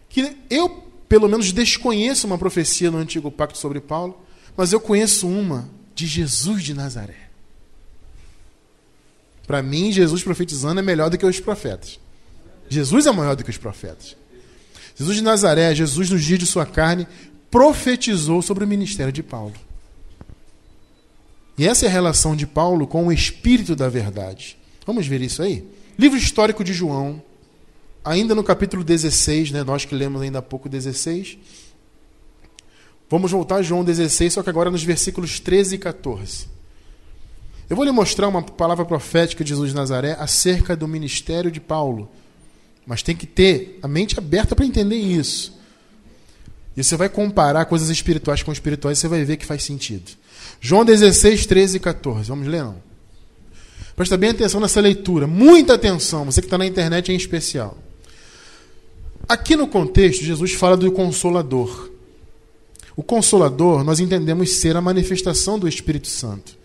Que 0.09 0.37
eu, 0.51 0.69
pelo 1.09 1.29
menos, 1.29 1.53
desconheço 1.53 2.27
uma 2.27 2.37
profecia 2.37 2.91
no 2.91 2.99
Antigo 2.99 3.31
Pacto 3.31 3.59
sobre 3.59 3.81
Paulo, 3.81 4.21
mas 4.57 4.73
eu 4.73 4.81
conheço 4.81 5.27
uma 5.27 5.69
de 5.95 6.07
Jesus 6.07 6.63
de 6.63 6.75
Nazaré. 6.75 7.29
Para 9.47 9.63
mim, 9.63 9.91
Jesus 9.91 10.23
profetizando 10.23 10.81
é 10.81 10.83
melhor 10.83 11.09
do 11.09 11.17
que 11.17 11.25
os 11.25 11.41
profetas. 11.41 11.99
Jesus 12.69 13.07
é 13.07 13.11
maior 13.13 13.35
do 13.35 13.43
que 13.43 13.51
os 13.51 13.57
profetas. 13.57 14.15
Jesus 14.95 15.17
de 15.17 15.23
Nazaré, 15.23 15.75
Jesus 15.75 16.11
nos 16.11 16.23
dias 16.23 16.39
de 16.39 16.45
sua 16.45 16.67
carne, 16.67 17.07
profetizou 17.51 18.43
sobre 18.43 18.65
o 18.65 18.69
ministério 18.69 19.13
de 19.13 19.23
Paulo. 19.23 19.55
E 21.57 21.67
essa 21.67 21.87
é 21.87 21.89
a 21.89 21.93
relação 21.93 22.37
de 22.37 22.47
Paulo 22.47 22.87
com 22.87 23.07
o 23.07 23.13
Espírito 23.13 23.75
da 23.75 23.89
Verdade. 23.89 24.59
Vamos 24.87 25.07
ver 25.07 25.23
isso 25.23 25.43
aí? 25.43 25.65
Livro 25.99 26.17
histórico 26.17 26.63
de 26.63 26.73
João, 26.73 27.21
ainda 28.05 28.33
no 28.33 28.45
capítulo 28.45 28.85
16, 28.85 29.51
né, 29.51 29.65
nós 29.65 29.85
que 29.85 29.97
lemos 29.97 30.23
ainda 30.23 30.39
há 30.39 30.43
pouco 30.43 30.69
16. 30.69 31.37
Vamos 33.11 33.33
voltar 33.33 33.57
a 33.57 33.63
João 33.63 33.83
16, 33.83 34.35
só 34.35 34.43
que 34.43 34.49
agora 34.49 34.71
nos 34.71 34.85
versículos 34.85 35.41
13 35.41 35.75
e 35.75 35.79
14. 35.79 36.47
Eu 37.69 37.75
vou 37.75 37.85
lhe 37.85 37.91
mostrar 37.91 38.29
uma 38.29 38.43
palavra 38.43 38.85
profética 38.85 39.43
de 39.43 39.51
Jesus 39.51 39.71
de 39.71 39.77
Nazaré 39.77 40.17
acerca 40.21 40.77
do 40.77 40.87
ministério 40.87 41.51
de 41.51 41.61
Paulo. 41.61 42.09
Mas 42.87 43.03
tem 43.03 43.17
que 43.17 43.27
ter 43.27 43.79
a 43.83 43.89
mente 43.89 44.17
aberta 44.19 44.55
para 44.55 44.65
entender 44.65 44.97
isso. 44.97 45.59
E 46.77 46.85
você 46.85 46.97
vai 46.97 47.09
comparar 47.09 47.65
coisas 47.65 47.91
espirituais 47.91 48.43
com 48.43 48.53
espirituais 48.53 48.99
você 48.99 49.09
vai 49.09 49.25
ver 49.25 49.37
que 49.37 49.45
faz 49.45 49.65
sentido. 49.65 50.13
João 50.61 50.85
16, 50.85 51.45
13 51.45 51.77
e 51.77 51.81
14. 51.81 52.29
Vamos 52.29 52.47
ler, 52.47 52.63
não? 52.63 52.88
Presta 53.99 54.17
bem 54.17 54.31
atenção 54.31 54.61
nessa 54.61 54.81
leitura. 54.81 55.27
Muita 55.27 55.75
atenção, 55.75 56.25
você 56.25 56.41
que 56.41 56.47
está 56.47 56.57
na 56.57 56.65
internet 56.65 57.11
em 57.11 57.17
especial. 57.17 57.77
Aqui 59.29 59.57
no 59.57 59.67
contexto, 59.67 60.25
Jesus 60.25 60.53
fala 60.53 60.77
do 60.77 60.93
Consolador. 60.93 61.91
O 62.95 63.03
Consolador, 63.03 63.83
nós 63.83 63.99
entendemos 63.99 64.51
ser 64.61 64.77
a 64.77 64.81
manifestação 64.81 65.59
do 65.59 65.67
Espírito 65.67 66.07
Santo. 66.07 66.57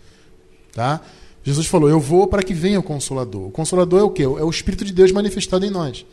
Tá? 0.72 1.00
Jesus 1.42 1.66
falou: 1.66 1.90
Eu 1.90 1.98
vou 1.98 2.28
para 2.28 2.40
que 2.40 2.54
venha 2.54 2.78
o 2.78 2.84
Consolador. 2.84 3.48
O 3.48 3.50
Consolador 3.50 3.98
é 3.98 4.04
o 4.04 4.10
quê? 4.10 4.22
É 4.22 4.26
o 4.28 4.50
Espírito 4.50 4.84
de 4.84 4.92
Deus 4.92 5.10
manifestado 5.10 5.66
em 5.66 5.70
nós. 5.70 6.06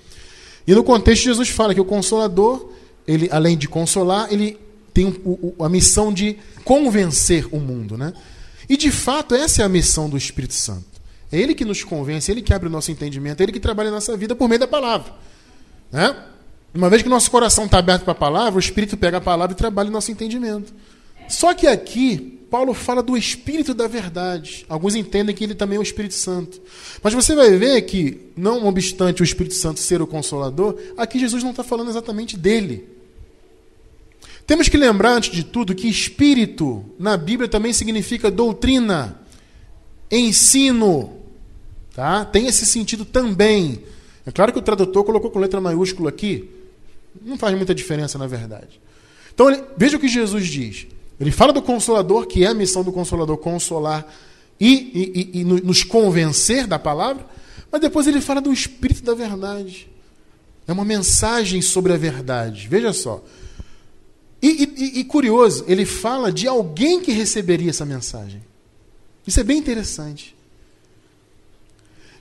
E 0.66 0.74
no 0.74 0.84
contexto, 0.84 1.26
Jesus 1.26 1.50
fala 1.50 1.76
que 1.76 1.82
o 1.82 1.86
Consolador, 1.86 2.68
ele, 3.08 3.30
além 3.32 3.56
de 3.56 3.70
consolar, 3.70 4.34
ele 4.34 4.58
tem 4.92 5.16
a 5.60 5.70
missão 5.70 6.12
de 6.12 6.40
convencer 6.66 7.46
o 7.52 7.60
mundo. 7.60 7.96
Né? 7.96 8.12
E 8.68 8.76
de 8.76 8.90
fato, 8.90 9.36
essa 9.36 9.62
é 9.62 9.66
a 9.66 9.70
missão 9.70 10.10
do 10.10 10.18
Espírito 10.18 10.56
Santo. 10.56 10.91
É 11.32 11.40
ele 11.40 11.54
que 11.56 11.64
nos 11.64 11.84
convence, 11.84 12.30
é 12.30 12.34
ele 12.34 12.42
que 12.42 12.54
abre 12.54 12.68
o 12.68 12.72
nosso 12.72 12.92
entendimento, 12.92 13.40
é 13.40 13.44
ele 13.44 13.52
que 13.52 13.60
trabalha 13.60 13.90
a 13.90 13.94
nossa 13.94 14.18
vida 14.18 14.36
por 14.36 14.50
meio 14.50 14.60
da 14.60 14.68
palavra. 14.68 15.14
Né? 15.92 16.16
Uma 16.74 16.90
vez 16.90 17.02
que 17.02 17.10
nosso 17.10 17.30
coração 17.30 17.66
está 17.66 17.80
aberto 17.80 18.04
para 18.04 18.12
a 18.14 18.16
palavra, 18.16 18.58
o 18.58 18.60
Espírito 18.60 18.98
pega 18.98 19.18
a 19.18 19.22
palavra 19.22 19.54
e 19.54 19.58
trabalha 19.58 19.90
o 19.90 19.92
nosso 19.92 20.12
entendimento. 20.12 20.74
Só 21.28 21.54
que 21.54 21.68
aqui, 21.68 22.40
Paulo 22.50 22.74
fala 22.74 23.02
do 23.02 23.16
Espírito 23.16 23.74
da 23.74 23.88
verdade. 23.88 24.66
Alguns 24.68 24.96
entendem 24.96 25.34
que 25.34 25.44
ele 25.44 25.56
também 25.56 25.78
é 25.78 25.80
o 25.80 25.84
Espírito 25.84 26.16
Santo. 26.16 26.62
Mas 27.02 27.14
você 27.14 27.34
vai 27.34 27.52
ver 27.58 27.82
que, 27.84 28.30
não 28.36 28.68
obstante 28.68 29.22
o 29.22 29.24
Espírito 29.24 29.56
Santo 29.56 29.80
ser 29.80 30.02
o 30.02 30.08
consolador, 30.08 30.78
aqui 30.98 31.18
Jesus 31.18 31.44
não 31.44 31.52
está 31.52 31.64
falando 31.64 31.90
exatamente 31.90 32.38
dele. 32.38 32.88
Temos 34.46 34.68
que 34.68 34.76
lembrar, 34.76 35.14
antes 35.14 35.32
de 35.32 35.46
tudo, 35.46 35.74
que 35.74 35.88
espírito 35.88 36.84
na 37.00 37.16
Bíblia 37.16 37.48
também 37.48 37.72
significa 37.72 38.30
doutrina, 38.30 39.18
ensino. 40.12 41.21
Tá? 41.94 42.26
Tem 42.26 42.48
esse 42.48 42.66
sentido 42.66 43.06
também. 43.06 43.84
É 44.26 44.32
claro 44.32 44.54
que 44.54 44.60
o 44.60 44.62
tradutor 44.62 45.04
colocou 45.04 45.30
com 45.32 45.40
letra 45.40 45.60
maiúscula 45.60 46.10
aqui. 46.10 46.50
Não 47.22 47.38
faz 47.38 47.56
muita 47.56 47.76
diferença, 47.76 48.18
na 48.18 48.28
verdade. 48.28 48.80
Então, 49.34 49.48
veja 49.76 49.98
o 49.98 50.00
que 50.00 50.08
Jesus 50.08 50.48
diz. 50.48 50.88
Ele 51.20 51.32
fala 51.32 51.54
do 51.54 51.62
Consolador, 51.62 52.26
que 52.26 52.44
é 52.44 52.48
a 52.48 52.54
missão 52.54 52.84
do 52.84 52.92
Consolador 52.92 53.38
consolar 53.38 54.08
e, 54.60 55.32
e, 55.34 55.40
e, 55.42 55.44
nos 55.44 55.84
convencer 55.84 56.68
da 56.68 56.80
palavra, 56.80 57.26
mas 57.72 57.82
depois 57.82 58.08
ele 58.08 58.22
fala 58.22 58.42
do 58.42 58.52
Espírito 58.52 59.04
da 59.04 59.14
verdade. 59.14 59.90
É 60.68 60.72
uma 60.72 60.86
mensagem 60.86 61.62
sobre 61.62 61.94
a 61.94 61.98
verdade. 61.98 62.68
Veja 62.68 62.94
só. 62.94 63.24
E, 64.42 65.00
e, 65.00 65.04
curioso, 65.04 65.64
ele 65.68 65.86
fala 65.86 66.32
de 66.32 66.48
alguém 66.48 67.02
que 67.02 67.12
receberia 67.12 67.70
essa 67.70 67.86
mensagem. 67.86 68.42
Isso 69.26 69.40
é 69.40 69.44
bem 69.44 69.60
interessante. 69.60 70.36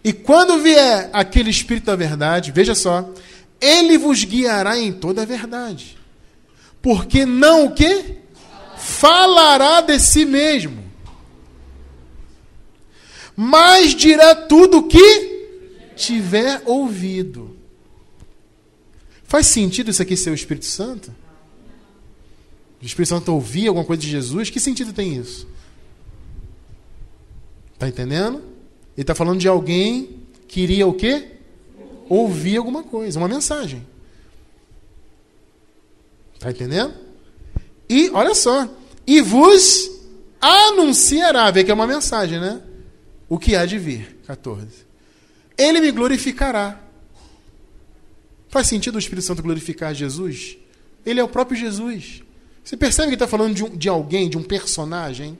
E 0.03 0.13
quando 0.13 0.59
vier 0.59 1.11
aquele 1.13 1.51
Espírito 1.51 1.87
da 1.87 1.97
verdade, 1.97 2.53
veja 2.53 2.75
só, 2.75 3.09
ele 3.61 3.99
vos 3.99 4.25
guiará 4.25 4.79
em 4.79 4.93
toda 4.93 5.23
a 5.23 5.27
verdade. 5.27 5.99
Porque 6.81 7.27
não 7.27 7.67
o 7.67 7.75
quê? 7.75 8.21
falará 8.81 9.83
de 9.83 9.99
si 9.99 10.25
mesmo, 10.25 10.83
mas 13.37 13.95
dirá 13.95 14.35
tudo 14.35 14.79
o 14.79 14.89
que 14.89 15.93
tiver 15.95 16.63
ouvido. 16.65 17.57
Faz 19.25 19.47
sentido 19.47 19.91
isso 19.91 20.03
aqui 20.03 20.17
ser 20.17 20.31
o 20.31 20.35
Espírito 20.35 20.67
Santo? 20.67 21.15
O 22.83 22.85
Espírito 22.85 23.11
Santo 23.11 23.33
ouvir 23.33 23.69
alguma 23.69 23.85
coisa 23.85 24.01
de 24.01 24.09
Jesus? 24.09 24.49
Que 24.49 24.59
sentido 24.59 24.93
tem 24.93 25.15
isso? 25.15 25.47
Está 27.75 27.87
entendendo? 27.87 28.43
Ele 28.97 29.03
está 29.03 29.15
falando 29.15 29.41
de 29.41 29.49
alguém 29.49 30.21
que 30.47 30.61
iria 30.61 30.87
o 30.87 30.93
quê? 30.93 31.29
Ouvir 32.09 32.57
alguma 32.57 32.83
coisa, 32.83 33.19
uma 33.19 33.29
mensagem. 33.29 33.87
Está 36.35 36.51
entendendo? 36.51 36.95
E, 37.89 38.11
olha 38.11 38.35
só, 38.35 38.69
e 39.07 39.21
vos 39.21 39.91
anunciará, 40.41 41.51
vê 41.51 41.63
que 41.63 41.71
é 41.71 41.75
uma 41.75 41.87
mensagem, 41.87 42.41
né? 42.41 42.63
O 43.29 43.39
que 43.39 43.55
há 43.55 43.67
de 43.67 43.79
vir. 43.79 44.19
14. 44.27 44.67
Ele 45.59 45.81
me 45.81 45.91
glorificará. 45.91 46.81
Faz 48.49 48.67
sentido 48.67 48.97
o 48.97 48.99
Espírito 48.99 49.25
Santo 49.25 49.43
glorificar 49.43 49.95
Jesus? 49.95 50.57
Ele 51.05 51.21
é 51.21 51.25
o 51.25 51.29
próprio 51.29 51.59
Jesus. 51.59 52.23
Você 52.65 52.77
percebe 52.77 53.09
que 53.09 53.15
está 53.15 53.27
falando 53.27 53.55
de, 53.55 53.65
um, 53.65 53.77
de 53.77 53.89
alguém, 53.89 54.29
de 54.29 54.39
um 54.39 54.43
personagem? 54.43 55.39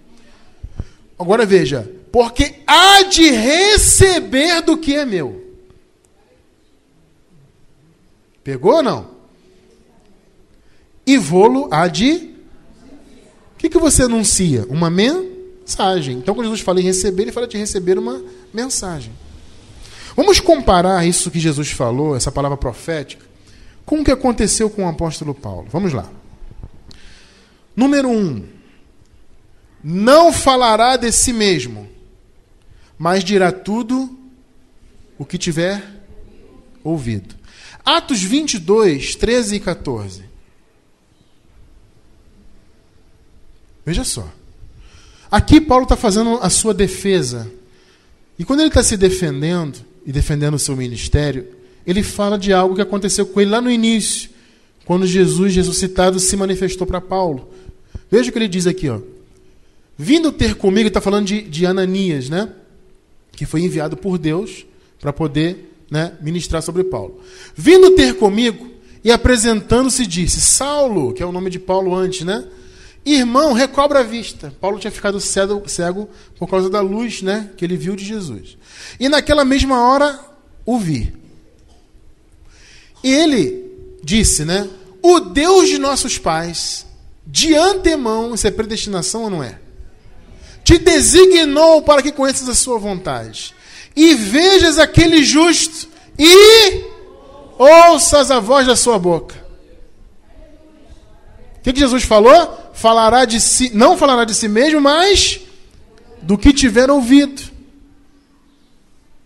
Agora 1.19 1.47
veja, 1.47 1.91
porque 2.13 2.63
há 2.67 3.03
de 3.03 3.31
receber 3.31 4.63
do 4.63 4.77
que 4.77 4.95
é 4.95 5.05
meu. 5.05 5.45
Pegou 8.43 8.77
ou 8.77 8.83
não? 8.83 9.11
E 11.07 11.17
vou-lo 11.17 11.69
há 11.71 11.87
de 11.89 12.31
que, 13.61 13.69
que 13.69 13.79
você 13.79 14.05
anuncia? 14.05 14.65
Uma 14.71 14.89
mensagem. 14.89 16.17
Então, 16.17 16.35
quando 16.35 16.47
Jesus 16.47 16.63
fala 16.63 16.81
em 16.81 16.85
receber, 16.85 17.25
ele 17.25 17.33
fala 17.33 17.47
de 17.47 17.59
receber 17.59 17.99
uma 17.99 18.23
mensagem. 18.55 19.13
Vamos 20.17 20.41
comparar 20.41 21.07
isso 21.07 21.31
que 21.31 21.39
Jesus 21.39 21.71
falou, 21.71 22.17
essa 22.17 22.33
palavra 22.33 22.57
profética, 22.57 23.25
com 23.85 24.01
o 24.01 24.05
que 24.05 24.11
aconteceu 24.11 24.71
com 24.71 24.87
o 24.87 24.89
apóstolo 24.89 25.35
Paulo. 25.35 25.67
Vamos 25.71 25.93
lá. 25.93 26.09
Número 27.77 28.09
um, 28.09 28.43
não 29.85 30.33
falará 30.33 30.97
de 30.97 31.13
si 31.13 31.33
mesmo, 31.33 31.80
mas 33.01 33.25
dirá 33.25 33.51
tudo 33.51 34.15
o 35.17 35.25
que 35.25 35.39
tiver 35.39 35.83
ouvido. 36.85 37.35
Atos 37.83 38.23
22, 38.23 39.17
13 39.17 39.57
e 39.57 39.61
14. 39.61 40.25
Veja 43.87 44.05
só. 44.05 44.31
Aqui 45.31 45.63
Paulo 45.63 45.85
está 45.85 45.97
fazendo 45.97 46.41
a 46.43 46.51
sua 46.51 46.75
defesa. 46.75 47.51
E 48.39 48.45
quando 48.45 48.61
ele 48.61 48.69
está 48.69 48.83
se 48.83 48.99
defendendo 48.99 49.79
e 50.05 50.13
defendendo 50.13 50.55
o 50.55 50.59
seu 50.59 50.77
ministério, 50.77 51.49
ele 51.87 52.03
fala 52.03 52.39
de 52.39 52.53
algo 52.53 52.75
que 52.75 52.83
aconteceu 52.83 53.25
com 53.25 53.41
ele 53.41 53.51
lá 53.51 53.63
no 53.63 53.71
início, 53.71 54.29
quando 54.85 55.07
Jesus 55.07 55.57
ressuscitado 55.57 56.21
se 56.21 56.37
manifestou 56.37 56.87
para 56.87 57.01
Paulo. 57.01 57.49
Veja 58.11 58.29
o 58.29 58.33
que 58.33 58.39
ele 58.39 58.47
diz 58.47 58.67
aqui, 58.67 58.91
ó. 58.91 59.01
Vindo 59.97 60.31
ter 60.31 60.55
comigo, 60.57 60.89
está 60.89 61.01
falando 61.01 61.29
de, 61.29 61.41
de 61.41 61.65
Ananias, 61.65 62.29
né? 62.29 62.57
Que 63.33 63.47
foi 63.47 63.63
enviado 63.63 63.97
por 63.97 64.19
Deus 64.19 64.67
para 65.01 65.13
poder 65.13 65.71
né, 65.91 66.13
ministrar 66.21 66.63
sobre 66.63 66.85
Paulo. 66.85 67.21
Vindo 67.55 67.91
ter 67.93 68.15
comigo 68.15 68.69
e 69.03 69.11
apresentando-se, 69.11 70.07
disse: 70.07 70.41
Saulo, 70.41 71.13
que 71.13 71.23
é 71.23 71.27
o 71.27 71.33
nome 71.33 71.51
de 71.51 71.59
Paulo 71.59 71.95
antes, 71.95 72.25
né? 72.25 72.47
Irmão, 73.05 73.55
recobra 73.55 74.01
a 74.01 74.03
vista. 74.03 74.55
Paulo 74.61 74.79
tinha 74.79 74.91
ficado 74.91 75.19
cego, 75.19 75.67
cego 75.67 76.09
por 76.39 76.49
causa 76.49 76.69
da 76.69 76.81
luz 76.81 77.23
né, 77.23 77.51
que 77.57 77.65
ele 77.65 77.77
viu 77.77 77.97
de 77.97 78.05
Jesus. 78.05 78.59
E 78.99 79.09
naquela 79.09 79.45
mesma 79.45 79.81
hora 79.81 80.21
o 80.67 80.79
vi. 80.79 81.13
E 83.03 83.11
ele 83.11 83.65
disse, 84.03 84.45
né? 84.45 84.69
O 85.03 85.19
Deus 85.21 85.71
de 85.71 85.79
nossos 85.79 86.19
pais, 86.19 86.87
de 87.27 87.55
antemão, 87.55 88.35
isso 88.35 88.47
é 88.47 88.51
predestinação 88.51 89.25
ou 89.25 89.31
não 89.31 89.43
é? 89.43 89.59
Te 90.71 90.79
designou 90.79 91.83
para 91.83 92.01
que 92.01 92.13
conheças 92.13 92.49
a 92.49 92.55
sua 92.55 92.79
vontade. 92.79 93.53
e 93.97 94.15
vejas 94.15 94.79
aquele 94.79 95.25
justo 95.25 95.89
e 96.17 96.85
ouças 97.59 98.31
a 98.31 98.39
voz 98.39 98.69
da 98.69 98.77
sua 98.77 98.97
boca. 98.97 99.35
O 101.59 101.63
que, 101.63 101.73
que 101.73 101.81
Jesus 101.81 102.05
falou? 102.05 102.71
Falará 102.73 103.25
de 103.25 103.41
si, 103.41 103.75
não 103.75 103.97
falará 103.97 104.25
de 104.25 104.33
si 104.33 104.47
mesmo, 104.47 104.81
mas 104.81 105.41
do 106.23 106.39
que 106.39 106.53
tiver 106.53 106.89
ouvido. 106.89 107.43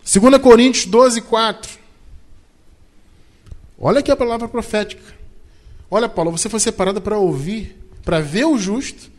2 0.02 0.38
Coríntios 0.38 0.86
12, 0.86 1.20
4. 1.20 1.78
Olha 3.78 3.98
aqui 3.98 4.10
a 4.10 4.16
palavra 4.16 4.48
profética. 4.48 5.14
Olha, 5.90 6.08
Paulo, 6.08 6.30
você 6.30 6.48
foi 6.48 6.58
separado 6.58 7.02
para 7.02 7.18
ouvir, 7.18 7.76
para 8.02 8.18
ver 8.18 8.46
o 8.46 8.56
justo 8.56 9.12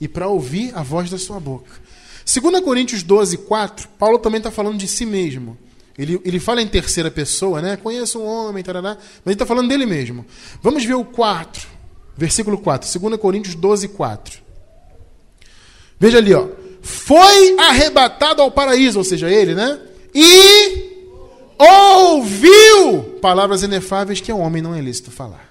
e 0.00 0.06
para 0.06 0.28
ouvir 0.28 0.72
a 0.74 0.82
voz 0.82 1.10
da 1.10 1.18
sua 1.18 1.40
boca. 1.40 1.70
2 2.24 2.60
Coríntios 2.60 3.02
12, 3.02 3.38
4, 3.38 3.88
Paulo 3.98 4.18
também 4.18 4.38
está 4.38 4.50
falando 4.50 4.76
de 4.76 4.86
si 4.86 5.06
mesmo. 5.06 5.56
Ele, 5.98 6.20
ele 6.24 6.38
fala 6.38 6.62
em 6.62 6.68
terceira 6.68 7.10
pessoa, 7.10 7.60
né? 7.60 7.76
Conheço 7.76 8.20
um 8.20 8.26
homem, 8.26 8.62
tarará, 8.62 8.96
mas 8.96 9.26
ele 9.26 9.34
está 9.34 9.44
falando 9.44 9.68
dele 9.68 9.84
mesmo. 9.84 10.24
Vamos 10.62 10.84
ver 10.84 10.94
o 10.94 11.04
4, 11.04 11.66
versículo 12.16 12.58
4, 12.58 13.00
2 13.00 13.20
Coríntios 13.20 13.54
12, 13.54 13.88
4. 13.88 14.40
Veja 15.98 16.18
ali, 16.18 16.34
ó. 16.34 16.46
Foi 16.80 17.58
arrebatado 17.58 18.40
ao 18.40 18.50
paraíso, 18.50 18.98
ou 18.98 19.04
seja, 19.04 19.28
ele, 19.28 19.54
né? 19.54 19.80
E 20.14 20.98
ouviu 21.58 23.18
palavras 23.20 23.62
inefáveis 23.62 24.20
que 24.20 24.30
ao 24.30 24.38
homem 24.38 24.62
não 24.62 24.74
é 24.74 24.80
lícito 24.80 25.10
falar. 25.10 25.47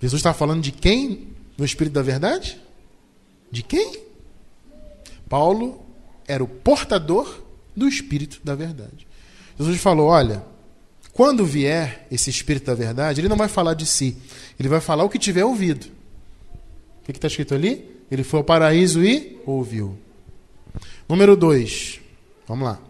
Jesus 0.00 0.20
está 0.20 0.32
falando 0.32 0.62
de 0.62 0.72
quem 0.72 1.28
no 1.58 1.64
Espírito 1.64 1.92
da 1.92 2.02
Verdade? 2.02 2.58
De 3.50 3.62
quem? 3.62 4.00
Paulo 5.28 5.84
era 6.26 6.42
o 6.42 6.48
portador 6.48 7.42
do 7.76 7.86
Espírito 7.86 8.40
da 8.42 8.54
Verdade. 8.54 9.06
Jesus 9.58 9.80
falou: 9.80 10.08
olha, 10.08 10.42
quando 11.12 11.44
vier 11.44 12.06
esse 12.10 12.30
Espírito 12.30 12.66
da 12.66 12.74
Verdade, 12.74 13.20
ele 13.20 13.28
não 13.28 13.36
vai 13.36 13.48
falar 13.48 13.74
de 13.74 13.84
si, 13.84 14.16
ele 14.58 14.68
vai 14.68 14.80
falar 14.80 15.04
o 15.04 15.08
que 15.10 15.18
tiver 15.18 15.44
ouvido. 15.44 15.86
O 17.02 17.04
que 17.04 17.12
está 17.12 17.28
escrito 17.28 17.54
ali? 17.54 17.88
Ele 18.10 18.24
foi 18.24 18.38
ao 18.38 18.44
paraíso 18.44 19.04
e 19.04 19.38
ouviu. 19.44 19.98
Número 21.08 21.36
2. 21.36 22.00
Vamos 22.46 22.64
lá. 22.64 22.80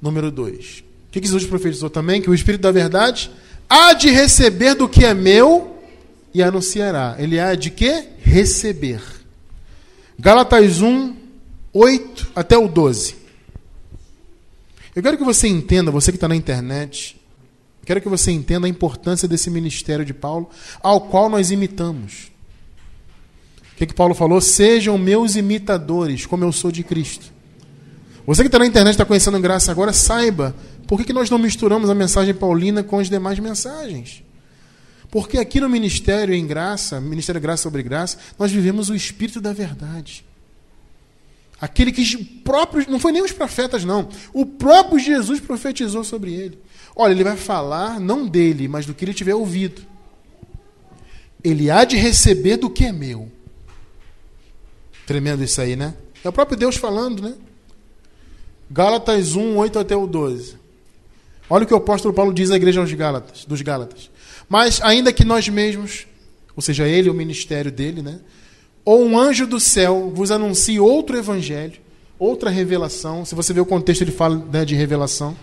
Número 0.00 0.30
2. 0.30 0.84
O 1.08 1.10
que 1.10 1.20
Jesus 1.20 1.46
profetizou 1.46 1.88
também? 1.88 2.20
Que 2.20 2.30
o 2.30 2.34
Espírito 2.34 2.62
da 2.62 2.70
Verdade 2.70 3.30
há 3.68 3.92
de 3.92 4.10
receber 4.10 4.74
do 4.74 4.88
que 4.88 5.04
é 5.04 5.12
meu 5.12 5.78
e 6.32 6.42
anunciará. 6.42 7.16
Ele 7.18 7.38
há 7.38 7.54
de 7.54 7.70
quê? 7.70 8.08
Receber. 8.20 9.02
Gálatas 10.18 10.80
1, 10.80 11.14
8 11.72 12.32
até 12.34 12.56
o 12.56 12.68
12. 12.68 13.16
Eu 14.94 15.02
quero 15.02 15.16
que 15.16 15.24
você 15.24 15.46
entenda, 15.46 15.90
você 15.90 16.10
que 16.10 16.16
está 16.16 16.26
na 16.26 16.34
internet, 16.34 17.20
quero 17.84 18.00
que 18.00 18.08
você 18.08 18.32
entenda 18.32 18.66
a 18.66 18.70
importância 18.70 19.28
desse 19.28 19.48
ministério 19.48 20.04
de 20.04 20.12
Paulo, 20.12 20.50
ao 20.82 21.02
qual 21.02 21.28
nós 21.28 21.50
imitamos. 21.50 22.32
O 23.72 23.76
que, 23.76 23.86
que 23.86 23.94
Paulo 23.94 24.12
falou? 24.12 24.40
Sejam 24.40 24.98
meus 24.98 25.36
imitadores, 25.36 26.26
como 26.26 26.42
eu 26.42 26.50
sou 26.50 26.72
de 26.72 26.82
Cristo. 26.82 27.32
Você 28.26 28.42
que 28.42 28.48
está 28.48 28.58
na 28.58 28.66
internet, 28.66 28.94
está 28.94 29.04
conhecendo 29.04 29.38
graça 29.40 29.70
agora, 29.70 29.92
saiba 29.92 30.54
por 30.88 30.98
que, 30.98 31.04
que 31.04 31.12
nós 31.12 31.28
não 31.28 31.38
misturamos 31.38 31.90
a 31.90 31.94
mensagem 31.94 32.32
paulina 32.32 32.82
com 32.82 32.98
as 32.98 33.10
demais 33.10 33.38
mensagens. 33.38 34.24
Porque 35.10 35.36
aqui 35.36 35.60
no 35.60 35.68
Ministério 35.68 36.34
em 36.34 36.46
Graça, 36.46 36.98
Ministério 36.98 37.38
Graça 37.38 37.64
sobre 37.64 37.82
Graça, 37.82 38.16
nós 38.38 38.50
vivemos 38.50 38.88
o 38.88 38.94
Espírito 38.94 39.38
da 39.38 39.52
Verdade. 39.52 40.24
Aquele 41.60 41.92
que 41.92 42.24
próprios, 42.42 42.86
não 42.86 42.98
foi 42.98 43.12
nem 43.12 43.22
os 43.22 43.32
profetas, 43.32 43.84
não. 43.84 44.08
O 44.32 44.46
próprio 44.46 44.98
Jesus 44.98 45.40
profetizou 45.40 46.02
sobre 46.04 46.32
ele. 46.32 46.58
Olha, 46.96 47.12
ele 47.12 47.24
vai 47.24 47.36
falar 47.36 48.00
não 48.00 48.26
dele, 48.26 48.66
mas 48.66 48.86
do 48.86 48.94
que 48.94 49.04
ele 49.04 49.12
tiver 49.12 49.34
ouvido. 49.34 49.82
Ele 51.44 51.70
há 51.70 51.84
de 51.84 51.96
receber 51.96 52.56
do 52.56 52.70
que 52.70 52.86
é 52.86 52.92
meu. 52.92 53.30
Tremendo 55.06 55.44
isso 55.44 55.60
aí, 55.60 55.76
né? 55.76 55.94
É 56.24 56.28
o 56.30 56.32
próprio 56.32 56.56
Deus 56.56 56.76
falando, 56.76 57.22
né? 57.22 57.34
Gálatas 58.70 59.36
1, 59.36 59.56
8 59.56 59.78
até 59.78 59.94
o 59.94 60.06
12. 60.06 60.57
Olha 61.50 61.64
o 61.64 61.66
que 61.66 61.74
o 61.74 61.78
apóstolo 61.78 62.12
Paulo 62.12 62.32
diz 62.32 62.50
à 62.50 62.56
igreja 62.56 62.80
dos 62.80 62.92
Gálatas, 62.92 63.44
dos 63.44 63.62
Gálatas. 63.62 64.10
Mas 64.48 64.80
ainda 64.82 65.12
que 65.12 65.24
nós 65.24 65.48
mesmos, 65.48 66.06
ou 66.54 66.62
seja, 66.62 66.86
ele, 66.86 67.10
o 67.10 67.14
ministério 67.14 67.70
dele, 67.70 68.02
né? 68.02 68.18
Ou 68.84 69.04
um 69.04 69.18
anjo 69.18 69.46
do 69.46 69.60
céu 69.60 70.10
vos 70.14 70.30
anuncie 70.30 70.80
outro 70.80 71.16
evangelho, 71.16 71.74
outra 72.18 72.50
revelação. 72.50 73.24
Se 73.24 73.34
você 73.34 73.52
vê 73.52 73.60
o 73.60 73.66
contexto, 73.66 74.02
ele 74.02 74.10
fala 74.10 74.36
né, 74.50 74.64
de 74.64 74.74
revelação. 74.74 75.36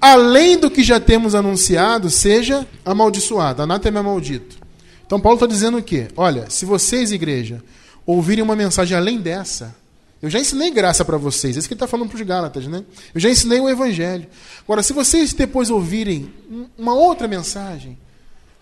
Além 0.00 0.56
do 0.56 0.70
que 0.70 0.82
já 0.82 1.00
temos 1.00 1.34
anunciado, 1.34 2.08
seja 2.08 2.66
amaldiçoado. 2.84 3.62
Anátema 3.62 3.98
é 3.98 4.02
maldito. 4.02 4.56
Então 5.04 5.18
Paulo 5.18 5.36
está 5.36 5.46
dizendo 5.46 5.78
o 5.78 5.82
quê? 5.82 6.08
Olha, 6.16 6.48
se 6.48 6.64
vocês, 6.64 7.10
igreja, 7.10 7.62
ouvirem 8.06 8.44
uma 8.44 8.54
mensagem 8.54 8.96
além 8.96 9.18
dessa, 9.18 9.74
eu 10.20 10.28
já 10.28 10.40
ensinei 10.40 10.70
graça 10.70 11.04
para 11.04 11.16
vocês, 11.16 11.56
é 11.56 11.58
isso 11.60 11.68
que 11.68 11.74
ele 11.74 11.76
está 11.76 11.86
falando 11.86 12.08
para 12.08 12.16
os 12.16 12.22
Gálatas, 12.22 12.66
né? 12.66 12.84
Eu 13.14 13.20
já 13.20 13.30
ensinei 13.30 13.60
o 13.60 13.68
Evangelho. 13.68 14.26
Agora, 14.64 14.82
se 14.82 14.92
vocês 14.92 15.32
depois 15.32 15.70
ouvirem 15.70 16.32
uma 16.76 16.92
outra 16.92 17.28
mensagem, 17.28 17.96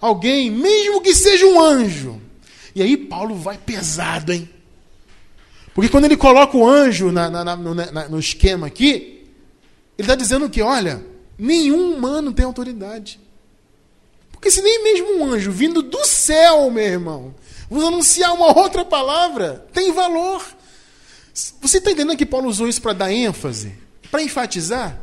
alguém, 0.00 0.50
mesmo 0.50 1.00
que 1.00 1.14
seja 1.14 1.46
um 1.46 1.60
anjo, 1.60 2.20
e 2.74 2.82
aí 2.82 2.96
Paulo 2.96 3.34
vai 3.34 3.56
pesado, 3.56 4.32
hein? 4.32 4.48
Porque 5.74 5.88
quando 5.90 6.04
ele 6.04 6.16
coloca 6.16 6.56
o 6.56 6.66
anjo 6.66 7.10
na, 7.10 7.30
na, 7.30 7.44
na, 7.44 7.56
no, 7.56 7.74
no 7.74 8.18
esquema 8.18 8.66
aqui, 8.66 9.26
ele 9.98 10.06
está 10.06 10.14
dizendo 10.14 10.50
que, 10.50 10.60
olha, 10.60 11.04
nenhum 11.38 11.94
humano 11.94 12.32
tem 12.32 12.44
autoridade. 12.44 13.18
Porque 14.30 14.50
se 14.50 14.60
nem 14.60 14.84
mesmo 14.84 15.18
um 15.18 15.24
anjo 15.24 15.50
vindo 15.50 15.80
do 15.82 16.04
céu, 16.04 16.70
meu 16.70 16.84
irmão, 16.84 17.34
vos 17.68 17.82
anunciar 17.82 18.34
uma 18.34 18.58
outra 18.58 18.84
palavra, 18.84 19.66
tem 19.72 19.92
valor. 19.92 20.44
Você 21.60 21.76
está 21.78 21.90
entendendo 21.90 22.16
que 22.16 22.24
Paulo 22.24 22.48
usou 22.48 22.66
isso 22.66 22.80
para 22.80 22.94
dar 22.94 23.12
ênfase? 23.12 23.74
Para 24.10 24.22
enfatizar? 24.22 24.98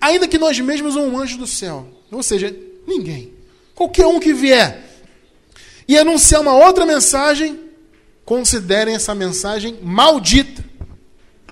Ainda 0.00 0.26
que 0.26 0.38
nós 0.38 0.58
mesmos 0.58 0.96
ou 0.96 1.06
um 1.06 1.16
anjo 1.16 1.38
do 1.38 1.46
céu. 1.46 1.86
Ou 2.10 2.22
seja, 2.22 2.54
ninguém. 2.86 3.32
Qualquer 3.74 4.06
um 4.06 4.18
que 4.18 4.32
vier 4.32 4.84
e 5.86 5.96
anunciar 5.96 6.40
uma 6.40 6.52
outra 6.52 6.84
mensagem, 6.84 7.60
considerem 8.24 8.96
essa 8.96 9.14
mensagem 9.14 9.78
maldita. 9.80 10.64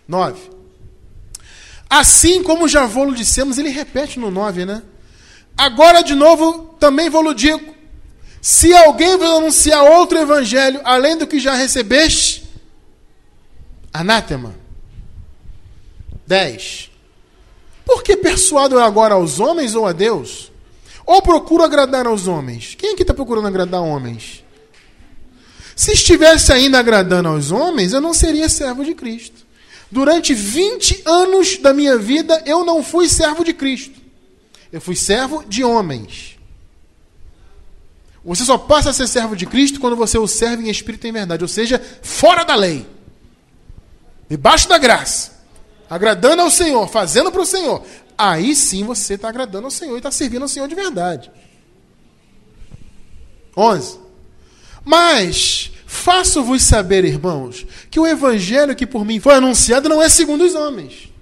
9. 0.09 0.50
Assim 1.88 2.42
como 2.42 2.66
já 2.66 2.87
vou 2.87 3.14
dissemos, 3.14 3.59
ele 3.59 3.68
repete 3.68 4.18
no 4.18 4.28
9, 4.30 4.64
né? 4.64 4.83
Agora 5.57 6.02
de 6.02 6.16
novo, 6.16 6.74
também 6.80 7.09
vou 7.09 7.33
digo. 7.33 7.72
Se 8.42 8.74
alguém 8.74 9.16
vos 9.16 9.30
anunciar 9.30 9.85
outro 9.85 10.18
evangelho, 10.18 10.80
além 10.83 11.16
do 11.16 11.28
que 11.28 11.38
já 11.38 11.54
recebeste, 11.54 12.43
Anátema. 13.94 14.57
10. 16.26 16.90
Por 17.85 18.02
que 18.02 18.16
persuado 18.16 18.80
agora 18.80 19.14
aos 19.14 19.38
homens 19.38 19.76
ou 19.76 19.87
a 19.87 19.92
Deus? 19.92 20.50
Ou 21.07 21.22
procuro 21.22 21.62
agradar 21.62 22.04
aos 22.04 22.26
homens? 22.26 22.74
Quem 22.74 22.94
aqui 22.94 23.02
está 23.02 23.14
procurando 23.14 23.46
agradar 23.46 23.80
homens? 23.80 24.42
Se 25.76 25.92
estivesse 25.92 26.52
ainda 26.52 26.80
agradando 26.80 27.28
aos 27.28 27.52
homens, 27.52 27.92
eu 27.92 28.00
não 28.00 28.12
seria 28.12 28.48
servo 28.48 28.85
de 28.85 28.96
Cristo. 28.96 29.44
Durante 29.92 30.35
20 30.35 31.02
anos 31.07 31.59
da 31.59 31.72
minha 31.72 31.96
vida, 31.96 32.42
eu 32.46 32.64
não 32.64 32.83
fui 32.83 33.09
servo 33.09 33.44
de 33.44 33.52
Cristo. 33.52 34.00
Eu 34.72 34.80
fui 34.80 34.96
servo 34.96 35.44
de 35.46 35.62
homens. 35.62 36.37
Você 38.24 38.44
só 38.44 38.59
passa 38.59 38.90
a 38.90 38.92
ser 38.92 39.07
servo 39.07 39.37
de 39.37 39.46
Cristo 39.46 39.78
quando 39.78 39.94
você 39.94 40.18
o 40.18 40.26
serve 40.26 40.64
em 40.64 40.70
espírito 40.70 41.07
e 41.07 41.11
em 41.11 41.12
verdade, 41.12 41.44
ou 41.44 41.48
seja, 41.48 41.80
fora 42.02 42.42
da 42.42 42.57
lei 42.57 42.93
debaixo 44.35 44.68
da 44.68 44.79
graça, 44.79 45.31
agradando 45.88 46.42
ao 46.42 46.51
Senhor, 46.51 46.88
fazendo 46.88 47.31
para 47.31 47.40
o 47.40 47.47
Senhor, 47.47 47.85
aí 48.18 48.53
sim 48.57 48.83
você 48.83 49.14
está 49.14 49.29
agradando 49.29 49.66
ao 49.66 49.70
Senhor 49.70 49.94
e 49.94 49.99
está 49.99 50.11
servindo 50.11 50.42
ao 50.42 50.49
Senhor 50.49 50.66
de 50.66 50.75
verdade. 50.75 51.31
11. 53.57 53.97
Mas 54.85 55.70
faço-vos 55.87 56.64
saber, 56.64 57.05
irmãos, 57.05 57.64
que 57.88 58.01
o 58.01 58.07
evangelho 58.09 58.75
que 58.75 58.88
por 58.88 59.05
mim 59.05 59.20
foi 59.20 59.35
anunciado 59.35 59.88
não 59.88 60.03
é 60.03 60.09
segundo 60.09 60.44
os 60.44 60.57
homens. 60.57 61.12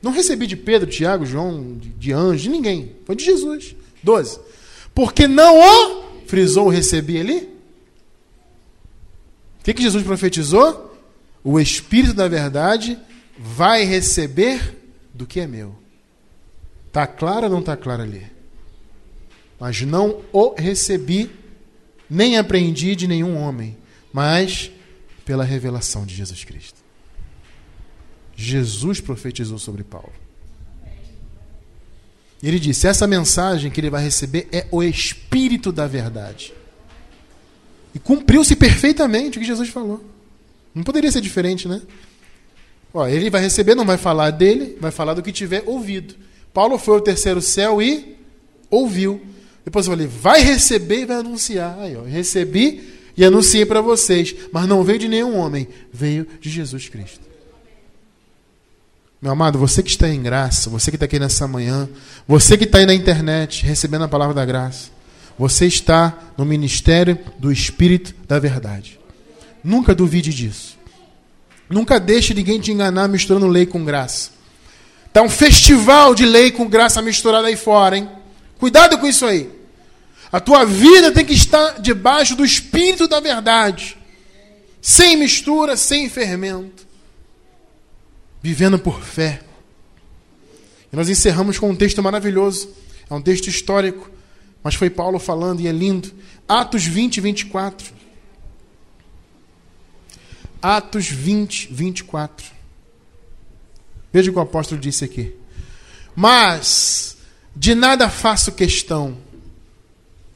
Não 0.00 0.12
recebi 0.12 0.46
de 0.46 0.56
Pedro, 0.56 0.88
Tiago, 0.88 1.26
João, 1.26 1.76
de, 1.76 2.12
anjo, 2.12 2.44
de 2.44 2.50
ninguém. 2.50 2.94
Foi 3.04 3.16
de 3.16 3.24
Jesus. 3.24 3.74
12. 4.00 4.38
Porque 4.94 5.26
não 5.26 5.58
o 5.58 6.04
frisou, 6.28 6.68
recebi 6.68 7.18
ali. 7.18 7.52
O 9.58 9.64
que, 9.64 9.74
que 9.74 9.82
Jesus 9.82 10.04
profetizou? 10.04 10.89
O 11.42 11.58
Espírito 11.58 12.14
da 12.14 12.28
Verdade 12.28 12.98
vai 13.38 13.84
receber 13.84 14.78
do 15.14 15.26
que 15.26 15.40
é 15.40 15.46
meu. 15.46 15.74
Está 16.86 17.06
claro 17.06 17.46
ou 17.46 17.50
não 17.52 17.60
está 17.60 17.76
claro 17.76 18.02
ali? 18.02 18.26
Mas 19.58 19.82
não 19.82 20.22
o 20.32 20.54
recebi, 20.54 21.30
nem 22.08 22.36
aprendi 22.36 22.96
de 22.96 23.06
nenhum 23.06 23.36
homem, 23.36 23.76
mas 24.12 24.70
Pela 25.24 25.44
revelação 25.44 26.04
de 26.04 26.14
Jesus 26.14 26.42
Cristo. 26.42 26.80
Jesus 28.34 29.00
profetizou 29.00 29.58
sobre 29.58 29.84
Paulo. 29.84 30.12
E 32.42 32.48
ele 32.48 32.58
disse: 32.58 32.88
essa 32.88 33.06
mensagem 33.06 33.70
que 33.70 33.80
ele 33.80 33.90
vai 33.90 34.02
receber 34.02 34.48
é 34.50 34.66
o 34.72 34.82
Espírito 34.82 35.70
da 35.70 35.86
Verdade. 35.86 36.52
E 37.94 37.98
cumpriu-se 37.98 38.56
perfeitamente 38.56 39.36
o 39.38 39.40
que 39.40 39.46
Jesus 39.46 39.68
falou. 39.68 40.04
Não 40.74 40.82
poderia 40.82 41.10
ser 41.10 41.20
diferente, 41.20 41.66
né? 41.66 41.80
Ó, 42.92 43.06
ele 43.06 43.30
vai 43.30 43.40
receber, 43.40 43.74
não 43.74 43.84
vai 43.84 43.96
falar 43.96 44.30
dele, 44.30 44.76
vai 44.80 44.90
falar 44.90 45.14
do 45.14 45.22
que 45.22 45.32
tiver 45.32 45.62
ouvido. 45.66 46.14
Paulo 46.52 46.78
foi 46.78 46.94
ao 46.94 47.00
terceiro 47.00 47.40
céu 47.40 47.80
e 47.80 48.16
ouviu. 48.68 49.20
Depois 49.64 49.86
eu 49.86 49.92
falei, 49.92 50.06
vai 50.06 50.42
receber 50.42 51.00
e 51.00 51.06
vai 51.06 51.18
anunciar. 51.18 51.78
Aí, 51.78 51.96
ó, 51.96 52.02
recebi 52.02 52.98
e 53.16 53.24
anunciei 53.24 53.64
para 53.64 53.80
vocês. 53.80 54.34
Mas 54.52 54.66
não 54.66 54.82
veio 54.82 54.98
de 54.98 55.08
nenhum 55.08 55.36
homem, 55.36 55.68
veio 55.92 56.26
de 56.40 56.50
Jesus 56.50 56.88
Cristo. 56.88 57.30
Meu 59.22 59.32
amado, 59.32 59.58
você 59.58 59.82
que 59.82 59.90
está 59.90 60.08
em 60.08 60.22
graça, 60.22 60.70
você 60.70 60.90
que 60.90 60.96
está 60.96 61.04
aqui 61.04 61.18
nessa 61.18 61.46
manhã, 61.46 61.88
você 62.26 62.56
que 62.56 62.64
está 62.64 62.78
aí 62.78 62.86
na 62.86 62.94
internet 62.94 63.66
recebendo 63.66 64.04
a 64.04 64.08
palavra 64.08 64.34
da 64.34 64.46
graça, 64.46 64.88
você 65.38 65.66
está 65.66 66.32
no 66.38 66.44
ministério 66.44 67.18
do 67.38 67.52
Espírito 67.52 68.14
da 68.26 68.38
Verdade. 68.38 68.99
Nunca 69.62 69.94
duvide 69.94 70.32
disso. 70.32 70.78
Nunca 71.68 72.00
deixe 72.00 72.34
ninguém 72.34 72.60
te 72.60 72.72
enganar 72.72 73.08
misturando 73.08 73.46
lei 73.46 73.66
com 73.66 73.84
graça. 73.84 74.30
Está 75.06 75.22
um 75.22 75.30
festival 75.30 76.14
de 76.14 76.24
lei 76.24 76.50
com 76.50 76.68
graça 76.68 77.00
misturada 77.02 77.48
aí 77.48 77.56
fora, 77.56 77.96
hein? 77.96 78.08
Cuidado 78.58 78.98
com 78.98 79.06
isso 79.06 79.26
aí. 79.26 79.50
A 80.32 80.40
tua 80.40 80.64
vida 80.64 81.10
tem 81.10 81.24
que 81.24 81.32
estar 81.32 81.80
debaixo 81.80 82.36
do 82.36 82.44
Espírito 82.44 83.08
da 83.08 83.20
Verdade. 83.20 83.96
Sem 84.80 85.16
mistura, 85.16 85.76
sem 85.76 86.08
fermento 86.08 86.90
vivendo 88.42 88.78
por 88.78 89.02
fé. 89.02 89.40
E 90.92 90.96
nós 90.96 91.08
encerramos 91.08 91.58
com 91.58 91.70
um 91.70 91.76
texto 91.76 92.02
maravilhoso. 92.02 92.70
É 93.08 93.14
um 93.14 93.22
texto 93.22 93.48
histórico, 93.48 94.10
mas 94.62 94.74
foi 94.74 94.90
Paulo 94.90 95.18
falando 95.18 95.60
e 95.60 95.68
é 95.68 95.72
lindo. 95.72 96.12
Atos 96.48 96.84
20, 96.84 97.20
24. 97.20 97.92
Atos 100.62 101.08
20, 101.08 101.72
24. 101.72 102.46
Veja 104.12 104.30
o 104.30 104.32
que 104.32 104.38
o 104.38 104.42
apóstolo 104.42 104.80
disse 104.80 105.04
aqui. 105.04 105.34
Mas 106.14 107.16
de 107.54 107.74
nada 107.74 108.08
faço 108.08 108.52
questão. 108.52 109.16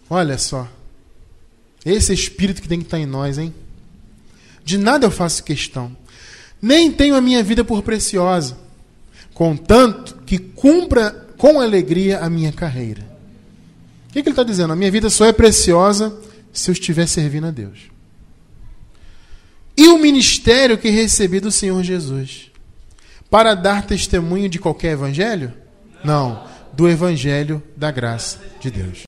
Olha 0.08 0.38
só. 0.38 0.68
Esse 1.84 2.12
espírito 2.12 2.62
que 2.62 2.68
tem 2.68 2.78
que 2.78 2.86
estar 2.86 2.98
em 2.98 3.06
nós, 3.06 3.36
hein? 3.36 3.54
De 4.64 4.78
nada 4.78 5.06
eu 5.06 5.10
faço 5.10 5.44
questão 5.44 5.96
nem 6.64 6.90
tenho 6.90 7.14
a 7.14 7.20
minha 7.20 7.42
vida 7.42 7.62
por 7.62 7.82
preciosa, 7.82 8.56
contanto 9.34 10.16
que 10.24 10.38
cumpra 10.38 11.10
com 11.36 11.60
alegria 11.60 12.20
a 12.20 12.30
minha 12.30 12.50
carreira. 12.50 13.02
O 14.08 14.12
que, 14.14 14.22
que 14.22 14.28
ele 14.30 14.30
está 14.30 14.42
dizendo? 14.42 14.72
A 14.72 14.76
minha 14.76 14.90
vida 14.90 15.10
só 15.10 15.26
é 15.26 15.32
preciosa 15.32 16.18
se 16.54 16.70
eu 16.70 16.72
estiver 16.72 17.06
servindo 17.06 17.48
a 17.48 17.50
Deus. 17.50 17.93
E 19.76 19.88
o 19.88 19.98
ministério 19.98 20.78
que 20.78 20.88
recebi 20.88 21.40
do 21.40 21.50
Senhor 21.50 21.82
Jesus? 21.82 22.50
Para 23.30 23.54
dar 23.54 23.86
testemunho 23.86 24.48
de 24.48 24.58
qualquer 24.58 24.92
evangelho? 24.92 25.52
Não, 26.04 26.44
do 26.72 26.88
evangelho 26.88 27.62
da 27.76 27.90
graça 27.90 28.38
de 28.60 28.70
Deus. 28.70 28.98